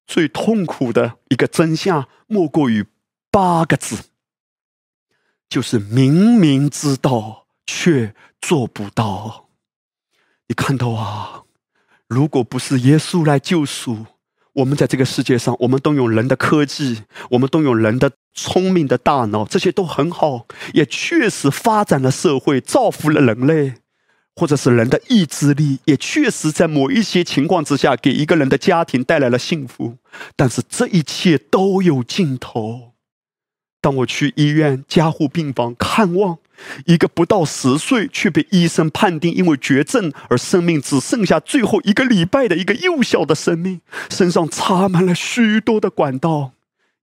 [0.06, 2.86] 最痛苦的一个真相莫过于
[3.28, 3.96] 八个字，
[5.48, 9.48] 就是明明知道却做不到。
[10.46, 11.42] 你看到啊，
[12.06, 14.06] 如果不是耶稣来救赎
[14.52, 23.81] 我们，在这个世界上，我们动用人的科技，我们动用人的聪明的大脑，这些都很好，也确实发展了社会，造福了人类。
[24.34, 29.98] 或者是人的意志力，也确实在某一些情况之下，给一个人的家庭带来了幸福。
[30.34, 32.92] 但是这一切都有尽头。
[33.80, 36.38] 当我去医院加护病房看望
[36.86, 46.52] 一个不到十岁却被医生判定因为绝症而生命只剩下最后一个礼拜的一个幼小的生命，身上插满了许多的管道，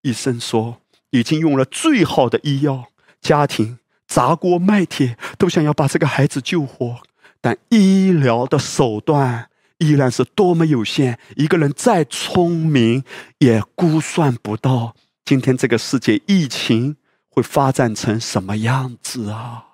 [0.03, 0.77] 医生说
[1.09, 2.85] 已经用了最好的医药，
[3.21, 7.01] 家庭砸锅卖铁都想要把这个孩子救活。
[7.41, 13.03] 但医疗的手段依然是多么有限，一个人再聪明
[13.37, 16.97] 也估算不到今天这个世界疫情
[17.29, 19.65] 会发展成什么样子啊！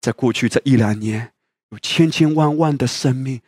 [0.00, 1.32] 在过去这一两年，
[1.70, 3.40] 有千千万万的生命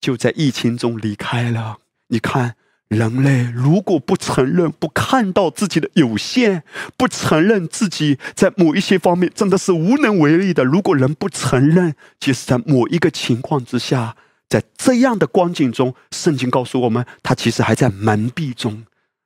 [0.00, 1.78] 就在疫情中离开了。
[2.08, 2.56] 你看。
[2.88, 6.62] 人类如果不承认、不看到自己的有限，
[6.96, 14.16] 不承认自己在某一些方面真的是无能为力的，如果人不承认，即使在某一个情况之下，
[14.48, 18.84] 在这样的光景中，圣经告诉我们，他其实还在蒙蔽中。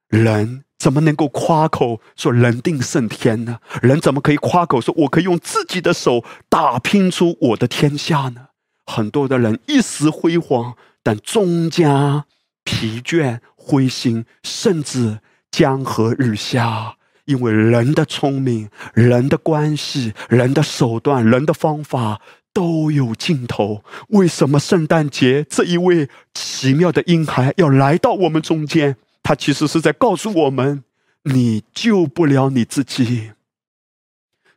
[0.09, 3.61] 人怎么能够夸口说人定胜天呢？
[3.81, 8.49] 人怎么可以夸口说我可以用自己的手打拼出我的天下呢？
[8.85, 12.25] 很多的人一时辉煌，但终将
[12.65, 13.39] 疲倦。
[13.65, 16.97] 灰心，甚至江河日下，
[17.27, 22.21] 因为人的聪明、人的关系、人的手段、人的方法
[22.53, 23.85] 都有尽头。
[24.09, 28.97] 为什么圣诞节这一位奇妙的婴孩要来到我们中间？
[29.23, 30.83] 他其实是在告诉我们：
[31.23, 33.31] 你救不了你自己。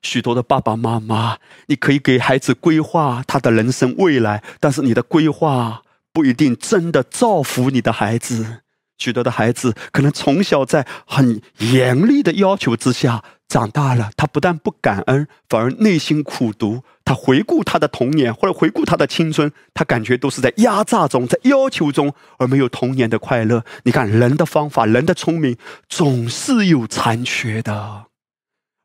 [0.02, 1.38] 许多的爸爸妈妈，
[1.68, 8.62] 你可以给孩子规划他的人生未来，但是你的规划不一定真的造福你的孩子。
[8.98, 16.82] 许多的孩子可能从小在很严厉的要求之下长大了，他不但不感恩，反而内心苦读。
[17.04, 23.64] 他回顾他的童年，或者回顾他的青春，他感觉都是在压榨中，在要求中，而没有童年的快乐。
[23.84, 25.56] 你看，人的方法，人的聪明，
[25.88, 28.06] 总是有残缺的。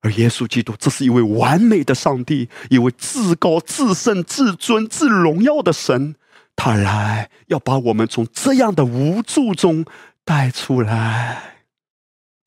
[0.02, 6.16] 而耶稣基督，这是一位完美的上帝，一位至高、至圣、至尊、至荣耀的神。
[6.62, 9.86] 他来要把我们从这样的无助中
[10.26, 11.54] 带出来。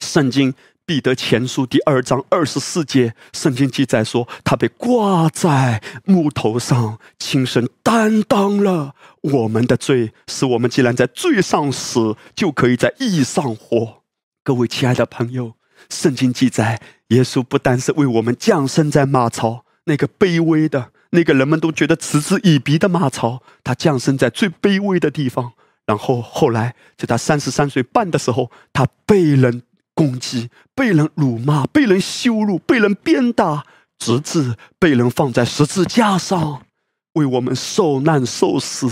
[0.02, 0.54] 圣经
[0.86, 14.04] 彼得前书第二章二十四节，圣经记载说，他被挂在木头上，亲身担当了我们的罪，使我们既然在罪上死，就可以在义上活。
[14.44, 15.56] 各位亲爱的朋友，
[15.90, 20.92] 圣经记载，耶稣不单是为我们降生在马槽那个卑微的。
[21.16, 25.54] 那个人们都觉得嗤之以鼻的马槽，他降生在最卑微的地方，
[25.86, 29.62] 然后后来在他三十三岁半的时候，他被人
[29.94, 33.64] 攻击、被人辱骂、被人羞辱、被人鞭打，
[34.00, 36.66] 直至被人放在十字架上，
[37.14, 38.88] 为我们受难受死。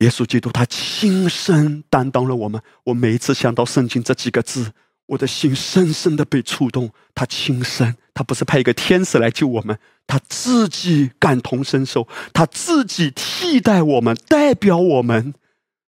[0.00, 2.60] 耶稣基督他亲身担当了我们。
[2.84, 4.72] 我每一次想到圣经这几个字。
[5.06, 15.34] 我的心深深的被触动，他亲身，他不是派一个天使来救我们，他自己感同身受，他自己替代我们，代表我们，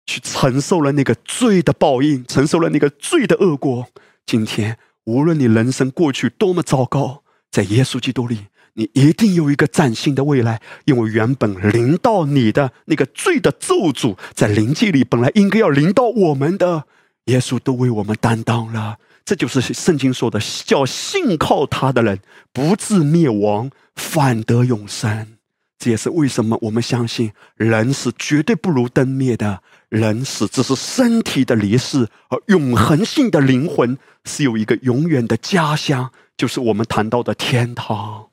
[0.04, 3.86] 去承受了那个罪的报应，承受了那个罪的恶果。
[4.26, 16.86] 今天，无论你人生过去多么糟糕，在耶稣基督里，你一定有一个崭新的未来，因为原本临到你的那个罪的咒诅，在灵界里本来应该要临到我们的，
[17.26, 18.98] 耶稣都为我们担当了。
[19.26, 22.20] 这就是圣经说的，叫信靠他的人
[22.52, 25.36] 不至灭亡，反得永生。
[25.78, 38.28] 这也是为什么我们相信人是绝对不如灯灭的，人死只是身体的离世，而永恒性的灵魂是有一个永远的家乡，就是我们谈到的天堂。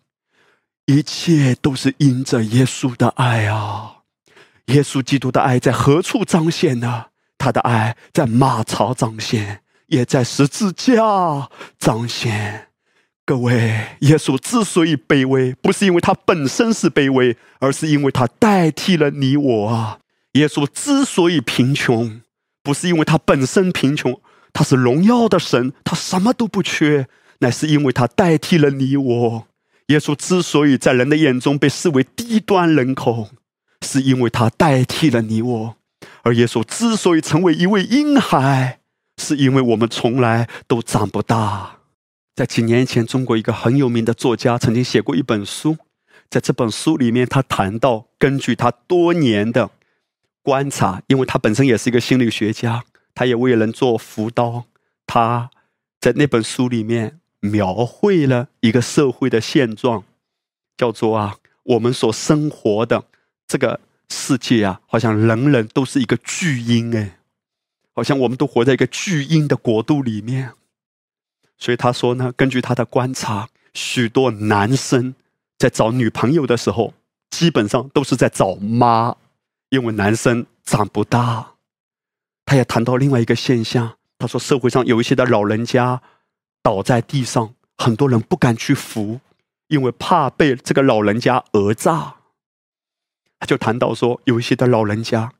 [0.86, 4.04] 一切都是因着耶稣的爱啊！
[4.68, 7.08] 耶稣基督的爱在何处彰显呢？
[7.40, 9.63] 他的爱在马槽彰显，
[9.94, 12.70] 也在十字架彰显。
[13.26, 20.00] 各位，耶稣之所以卑微，不是因为他本身是卑微，而是因为他代替了你我啊！
[20.34, 22.22] 耶稣之所以贫穷，
[22.64, 24.20] 不是因为他本身贫穷，
[24.52, 27.08] 他是荣耀的神，他什么都不缺，
[27.40, 29.48] 乃是因为他代替了你我。
[29.88, 33.30] 耶稣之所以在人的眼中被视为低端人口，
[33.86, 35.76] 是因为他代替了你我；
[36.24, 38.80] 而耶稣之所以成为一位婴孩，
[39.18, 41.80] 是因为我们从来都长不大。
[42.36, 45.78] 在几年前，中国一个很有名的作家曾经写过一本书，
[46.30, 49.70] 在这本书里面，他谈到根据他多年的
[50.42, 52.84] 观察，因为他本身也是一个心理学家，
[53.14, 54.66] 他也为人做辅导，
[55.06, 55.52] 他
[56.02, 60.04] 在那本书里面描绘了一个社会的现状，
[60.76, 63.06] 叫做啊，我们所生活的
[63.48, 67.20] 这个世界啊，好像人人都是一个巨婴哎，
[67.94, 70.54] 好像我们都活在一个巨婴的国度里面。
[71.58, 75.16] 所以他说呢，根据他的观察，许多男生
[75.58, 76.94] 在找女朋友的时候，
[77.30, 79.16] 基本上都是在找妈，
[79.70, 81.54] 因为男生长不大。
[82.46, 86.02] 他也谈到另外一个现象，他说社会上有一些的老人家
[86.62, 89.22] 倒在地上，很多人不敢去扶，
[89.68, 92.16] 因为怕被这个老人家讹诈。
[93.40, 95.32] 他就谈到说，有一些的老人家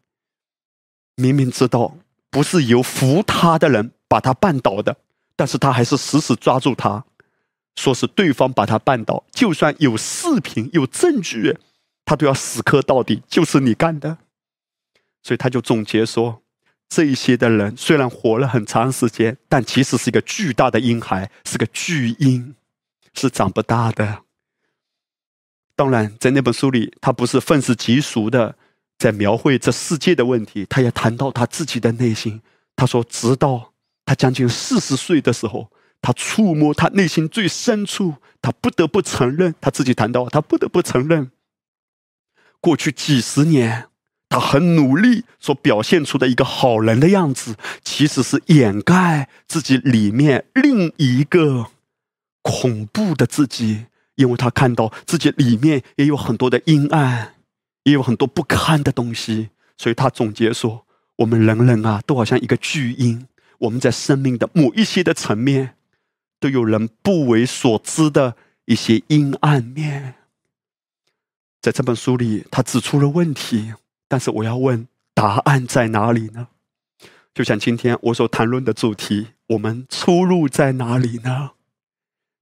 [1.16, 1.98] 明明知道
[2.34, 4.98] 不是由扶他的人把他绊倒的。
[5.36, 7.06] 但是他还是死死抓住他，
[7.76, 11.58] 说是对方把他绊倒，就算有视频有证据，
[12.06, 14.18] 他都要死磕到底，就是你干的。
[15.24, 16.44] 所以他就总结说，
[16.88, 22.54] 这一些的人虽然活了很长时间，但其实是一个巨大的婴孩，是个巨婴，
[23.16, 24.20] 是长不大的。
[25.76, 28.56] 当然，在那本书里，他不是愤世嫉俗的
[29.04, 32.42] 在描绘这世界的问题，他也谈到他自己的内心。
[32.74, 33.74] 他说，直到。
[34.06, 35.70] 他将近四十岁的时候，
[36.02, 41.32] 他触摸他内心最深处，他不得不承认，他自己谈到，他不得不承认，
[42.60, 43.88] 过去几十年，
[44.28, 51.68] 他很努力所表现出的一个好人的样子，其实是掩盖自己里面另一个
[52.42, 53.86] 恐怖的自己，
[54.16, 57.33] 因为他看到自己里面也有很多的阴暗，
[57.84, 60.86] 也有很多不堪的东西，所以他总结说：
[61.18, 63.28] 我们人人啊，都好像一个巨婴。
[63.60, 65.76] 我们在生命的某一些的层面，
[66.40, 70.16] 都有人不为所知的一些阴暗面。
[71.62, 73.74] 在这本书里，他指出了问题，
[74.10, 76.48] 但是我要问：答案在哪里呢？
[77.34, 81.52] 就像今天我所谈论的主题，我们出路在哪里呢？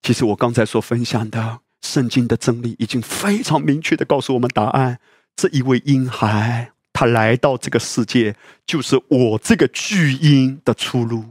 [0.02, 5.00] 其实我刚才所分享的圣经的真理，已经非常明确的告诉我们答案：
[5.36, 6.72] 这一位婴孩。
[6.94, 11.24] 他来到这个世界，就是我这个巨婴的出路。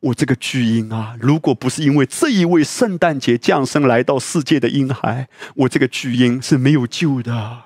[0.00, 7.64] 我这个巨婴啊，如果不是因为这一位圣诞节降生来到世界的婴孩，我这个巨婴是没有救的。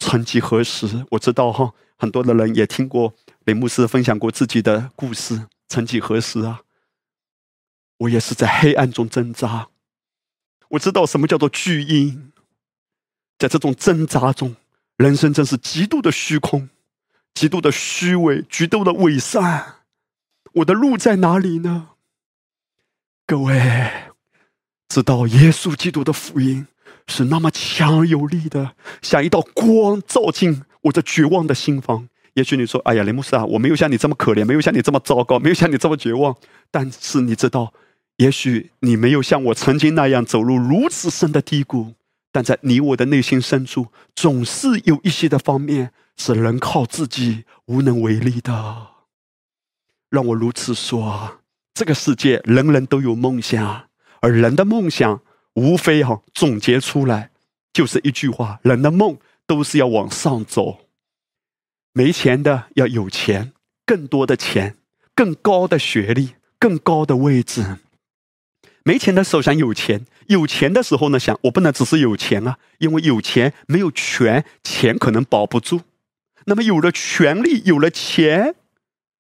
[0.00, 5.46] 曾几何时，我知道哈，很多的人也听过雷牧师分享过自己的故事。
[5.68, 6.62] 曾几何时啊，
[7.98, 9.68] 我也是在黑暗中挣扎。
[10.70, 12.32] 我知道什么叫做巨婴，
[13.38, 14.56] 在这种挣扎中。
[14.96, 16.68] 人生真是极度的虚空，
[17.34, 19.76] 极度的虚伪，极度的伪善。
[20.54, 21.88] 我的路在哪里呢？
[23.26, 23.90] 各位，
[24.88, 26.66] 知道耶稣基督的福音
[27.06, 32.08] 是那么强而有力的，像一道光照进我这绝望的心房。
[32.34, 36.36] 也许你说：“哎呀，雷姆斯啊，我没有像你这么可怜，没有像你这么糟糕，没有像你这么绝望。”
[36.70, 37.72] 但是你知道，
[38.16, 41.94] 也许你没有像我曾经那样走入如此深的低谷。
[42.32, 48.88] 但在你我的内心深处，总是有一些的方面是人靠自己无能为力的。
[50.08, 51.42] 让我如此说：
[51.74, 53.88] 这个世界人人都有梦想，
[54.20, 55.20] 而人的梦想
[55.54, 57.30] 无非哈总结出来
[57.72, 60.86] 就是一句话：人的梦都是要往上走。
[61.92, 63.52] 没钱的要有钱，
[63.84, 64.76] 更多的钱，
[65.14, 67.76] 更高的学历，更高的位置。
[68.84, 75.82] 没钱的时候想有钱，有钱的时候呢想我不能只是有钱啊，因为有钱没有权，钱可能保不住。
[76.46, 78.56] 那么有了权利，有了钱，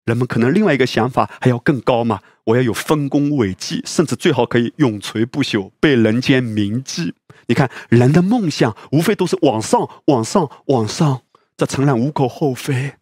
[0.06, 7.14] 人们可能另外一个想法还要更高嘛，我要有丰功伟绩，甚至最好可以永垂不朽，被人间铭记。
[7.48, 11.24] 你看，人的梦想无非都是往上、往上、往上，
[11.58, 12.94] 这诚然无可厚非。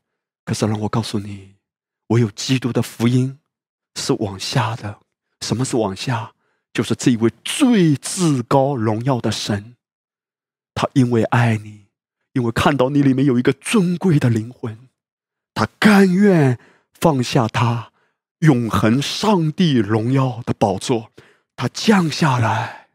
[0.43, 1.55] 可是让我告诉你，
[2.07, 3.37] 我有基督的福音
[3.95, 4.99] 是往下的。
[5.41, 6.31] 什么是往下？
[6.73, 9.75] 就是这位最至高荣耀的神，
[10.73, 11.87] 他因为爱你，
[12.33, 14.89] 因为看到你里面有一个尊贵的灵魂，
[15.53, 16.59] 他甘愿
[16.93, 17.91] 放下他
[18.39, 21.11] 永恒上帝荣耀的宝座，
[21.55, 22.89] 他降下来，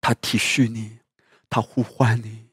[0.00, 0.98] 他体恤你，
[1.48, 2.48] 他呼唤你。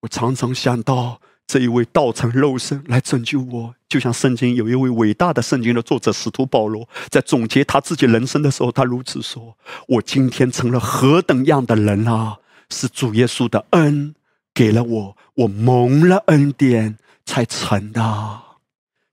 [0.00, 1.20] 我常常想到。
[1.46, 9.56] 这一位道成肉身来拯救我，就像圣经有一位伟大的圣经的作者使徒保罗，在总结他自己人生的时候，他如此说
[9.86, 12.38] ：“我今天成了何等样的人啊！
[12.68, 14.14] 是主耶稣的恩
[14.52, 18.42] 给了我，我蒙了恩典才成的。”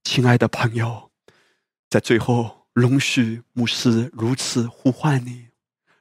[0.04, 1.12] 亲爱的朋友，
[1.88, 5.50] 在最后，容许牧师如此呼唤你，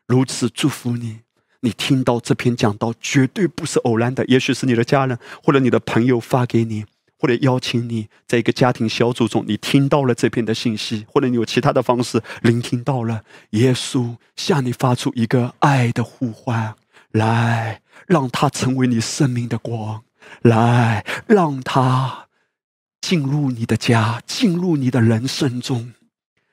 [0.06, 1.20] 如此祝福你。
[1.64, 4.24] 你听到这篇讲道，绝对不是偶然的。
[4.26, 6.84] 也许是你的家人或者你的朋友发给你，
[7.16, 13.22] 或者邀请你，在一个家庭小组中，你听到了这篇的信息，或者你有其他的方式聆听到了。
[13.51, 16.74] 耶稣向你发出一个爱的呼唤，
[17.12, 20.02] 来，让他成为你生命的光，
[20.43, 22.26] 来，让他
[23.01, 25.93] 进入你的家，进入你的人生中。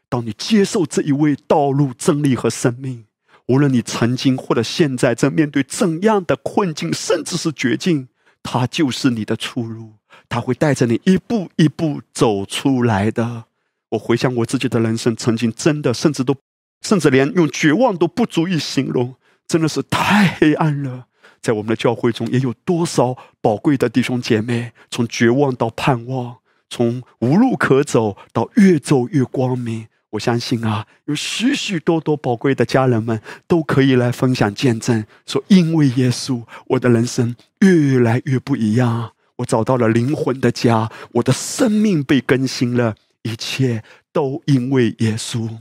[0.08, 3.06] 当你接受这一位道路、真理和生命。
[3.50, 8.08] 无论你曾经或者现在正面对怎样的困境，甚至是绝境，
[8.44, 9.94] 它就是你的出路。
[10.30, 13.46] 它会带着你一步一步走出来的。
[13.90, 16.36] 我回想我自己的人生，曾经真的甚至都，
[16.82, 19.16] 甚至连用绝望都不足以形容，
[19.48, 21.08] 真的是太黑暗了。
[21.42, 26.38] 在我们的教会中，也有多少宝贵的弟兄姐妹，从绝望到盼望，
[26.70, 29.88] 从无路可走到越走越光明。
[30.12, 39.14] 我相信啊，有许许多多宝贵的家人们都可以来分享见证，说因为耶稣，我的人生越来越不一样。
[39.38, 45.60] 我找到了灵魂的家，我的生命被更新了，一切都因为耶稣。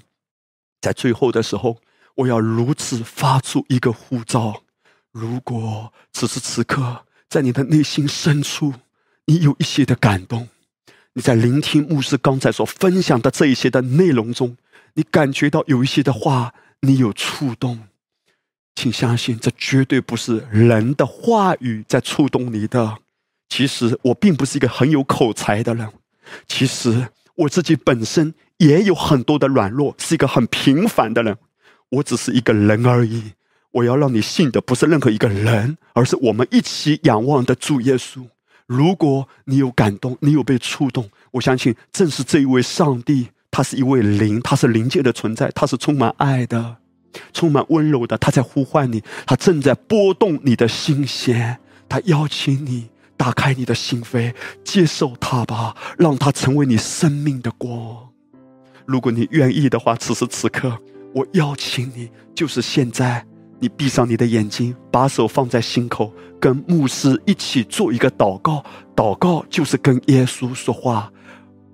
[0.80, 1.76] 在最后的时候，
[2.16, 4.62] 我要如此发出一个呼召：
[5.12, 8.72] 如果此时此刻在你的内心深处，
[9.26, 10.48] 你有一些的感动。
[11.18, 14.56] 你在聆听牧师刚才所分享的这一些的内容中，
[14.94, 17.88] 你感觉到有一些的话，你有触动，
[18.76, 22.98] 请相信，这绝对不是人的话语在触动你的。
[23.48, 25.90] 其实我并不是一个很有口才的人，
[26.46, 31.36] 其实我自己本身也有很多的软弱，是一个很平凡的人，
[31.88, 33.32] 我只是一个人而已。
[33.72, 38.24] 我要让你信的不是任何一个人，而是我们一起仰望的主耶稣。
[38.68, 46.76] 如果你有感动，你有被触动，我相信正是这一位上帝，他是一位灵，他是灵界的存在，他是充满爱的，
[47.32, 51.58] 充满温柔的，他在呼唤你，他正在拨动你的心弦，
[51.88, 58.10] 他邀请你打开你的心扉，接受他吧，让他成为你生命的光。
[58.84, 60.78] 如果你愿意的话，此时此刻，
[61.14, 63.24] 我邀请你，就是现在。
[63.60, 68.64] 你闭上你的眼睛，把手放在心口，跟牧师一起做一个祷告。
[68.94, 71.12] 祷告就是跟耶稣说话。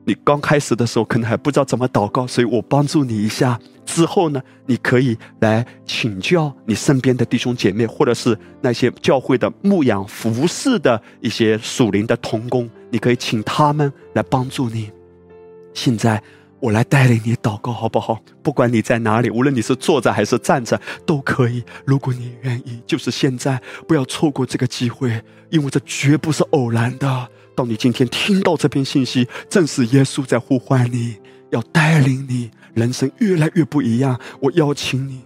[0.06, 3.58] 你刚开始的时候可能还不知道怎么祷告，所以我帮助你一下。
[3.84, 14.90] 之后呢，你可以来请教你身边的弟兄姐妹，或者是那些教会的牧养服侍的一些属灵的童工，你可以请他们来帮助你。
[15.74, 16.22] 现在。
[16.64, 18.18] 我来带领你祷告，好不好？
[18.42, 21.62] 不管你在哪里，无论你是坐着还是站着，都可以。
[21.84, 27.28] 如果你愿意，就是现在，不要错过这个机会，因为这绝不是偶然的。
[27.54, 31.16] 当你今天听到这篇信息，正是耶稣在呼唤你，
[31.50, 34.18] 要带领你人生越来越不一样。
[34.40, 35.20] 我邀请你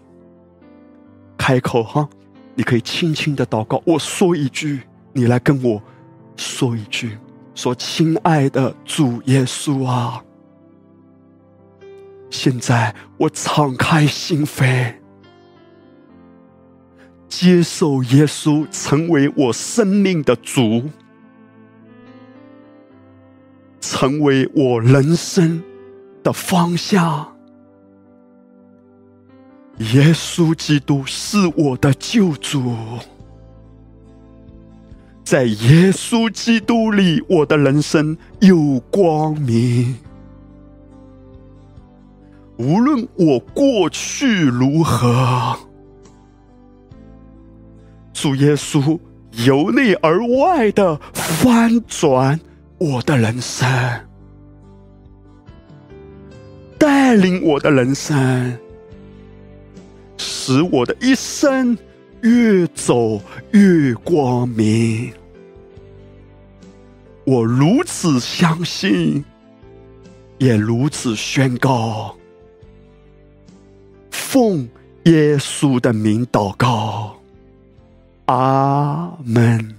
[1.36, 2.08] 开口哈，
[2.56, 3.80] 你可以轻轻的祷告。
[3.86, 4.80] 我说一句，
[5.12, 5.80] 你来跟我
[6.36, 7.16] 说一句，
[7.54, 10.20] 说：“亲爱的主耶稣啊。”
[12.30, 14.94] 现在我敞开心扉，
[17.28, 20.84] 接受耶稣成为我生命的主，
[23.80, 25.62] 成为我人生
[26.22, 27.34] 的方向。
[29.78, 32.76] 耶稣基督是我的救主，
[35.24, 39.96] 在耶稣基督里，我的人生有光明。
[42.58, 45.56] 无论我过去如何，
[48.12, 48.98] 主耶稣
[49.46, 52.40] 由内而外的翻转
[52.78, 53.68] 我的人生，
[56.76, 58.58] 带领我的人生，
[60.16, 61.78] 使我的一生
[62.22, 63.22] 越走
[63.52, 65.12] 越光明。
[67.24, 69.24] 我如此相信，
[70.38, 72.17] 也如此宣告。
[74.30, 74.68] 奉
[75.04, 77.18] 耶稣的名祷告，
[78.26, 79.74] 阿门，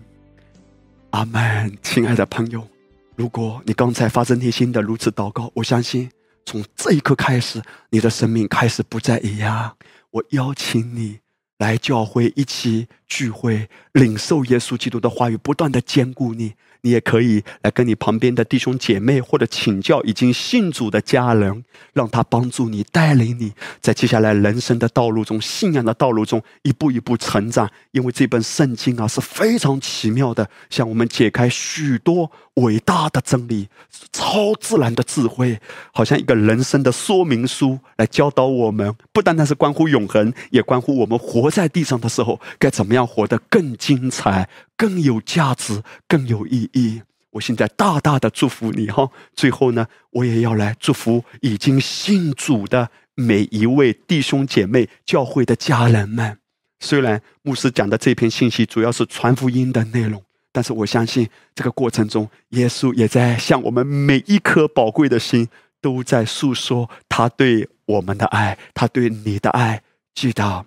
[1.12, 1.78] 阿门。
[1.84, 2.68] 亲爱的朋友，
[3.16, 6.10] 如果你刚才发自内心的如此祷告，我相信
[6.48, 7.62] 从这一刻开始，
[7.92, 9.78] 你的生命开始不再一样。
[10.10, 11.20] 我邀请你。
[11.60, 16.54] 来教会一起聚会，领受耶稣基督的话语，不断的兼顾你。
[16.82, 23.52] 你也可以来跟你旁边的弟兄姐妹，或者请教已经信主的家人，让他帮助你带领你，
[23.82, 27.70] 在接下来人生的道路中、信仰的道路中一步一步成长。
[27.92, 33.68] 因为这本圣经啊是非常奇妙的，向我们解开许多伟大的真理、
[34.12, 35.60] 超自然的智慧，
[35.92, 44.48] 好像一个人生的说明书，来教导我们，不单单是关乎永恒，也关乎我们活在地上的时候该怎么样活得更精彩。
[44.80, 47.02] 更有价值，更有意义。
[47.32, 49.12] 我现在大大的祝福你哈！
[49.36, 56.40] 最后呢，我也要来祝福已经信主的每一位弟兄姐妹、教会的家人们。
[56.80, 60.24] 虽然牧师讲的这篇信息主要是传福音的内容，
[60.54, 65.50] 但是我相信这个过程中，耶稣也在向我们每一颗宝贵的心
[65.82, 69.84] 都在诉说他对我们的爱，他对你的爱。
[70.16, 70.66] 记得。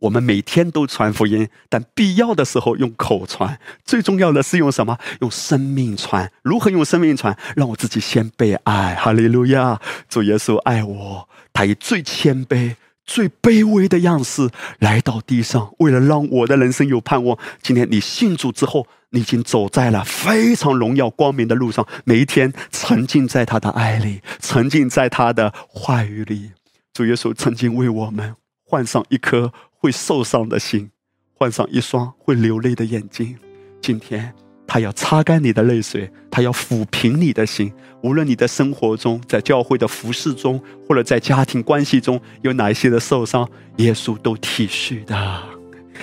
[0.00, 3.58] 我们每天都传福音，但必要的时候用口传。
[3.84, 4.96] 最重要的是用什么？
[5.20, 6.30] 用生命传。
[6.42, 7.36] 如何用生命传？
[7.56, 8.94] 让我自己先被爱。
[8.94, 9.80] 哈利路亚！
[10.08, 14.48] 主耶稣爱我，他以最谦卑、最卑微的样式
[14.78, 17.36] 来到地上，为了让我的人生有盼望。
[17.60, 21.84] 今天你信主之后，你已经走在了非常荣耀光明的路上。
[22.04, 26.52] 每一天沉浸在他的爱里，沉浸在他的话语里。
[26.92, 29.52] 主耶稣曾经为我们换上一颗。
[29.78, 30.90] 会受伤的心，
[31.34, 33.36] 换上一双会流泪的眼睛。
[33.80, 34.34] 今天，
[34.66, 37.72] 他要擦干你的泪水，他要抚平你的心。
[38.02, 45.42] 无论你的生活中，在教会的服饰中，或者在家庭关系中有哪一些的受伤，耶稣都体恤的，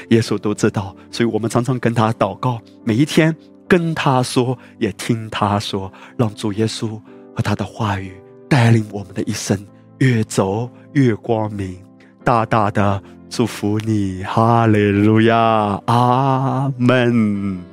[0.09, 0.95] 耶稣都知道。
[1.11, 3.35] 所以我们常常跟他祷告，每一天
[3.67, 6.99] 跟他说，也听他说，让主耶稣
[7.35, 8.13] 和他的话语
[8.49, 9.57] 带领我们的一生
[9.99, 11.77] 越走越光明，
[12.25, 13.01] 大大的。
[13.29, 17.59] 祝福你，哈利路亚，阿门。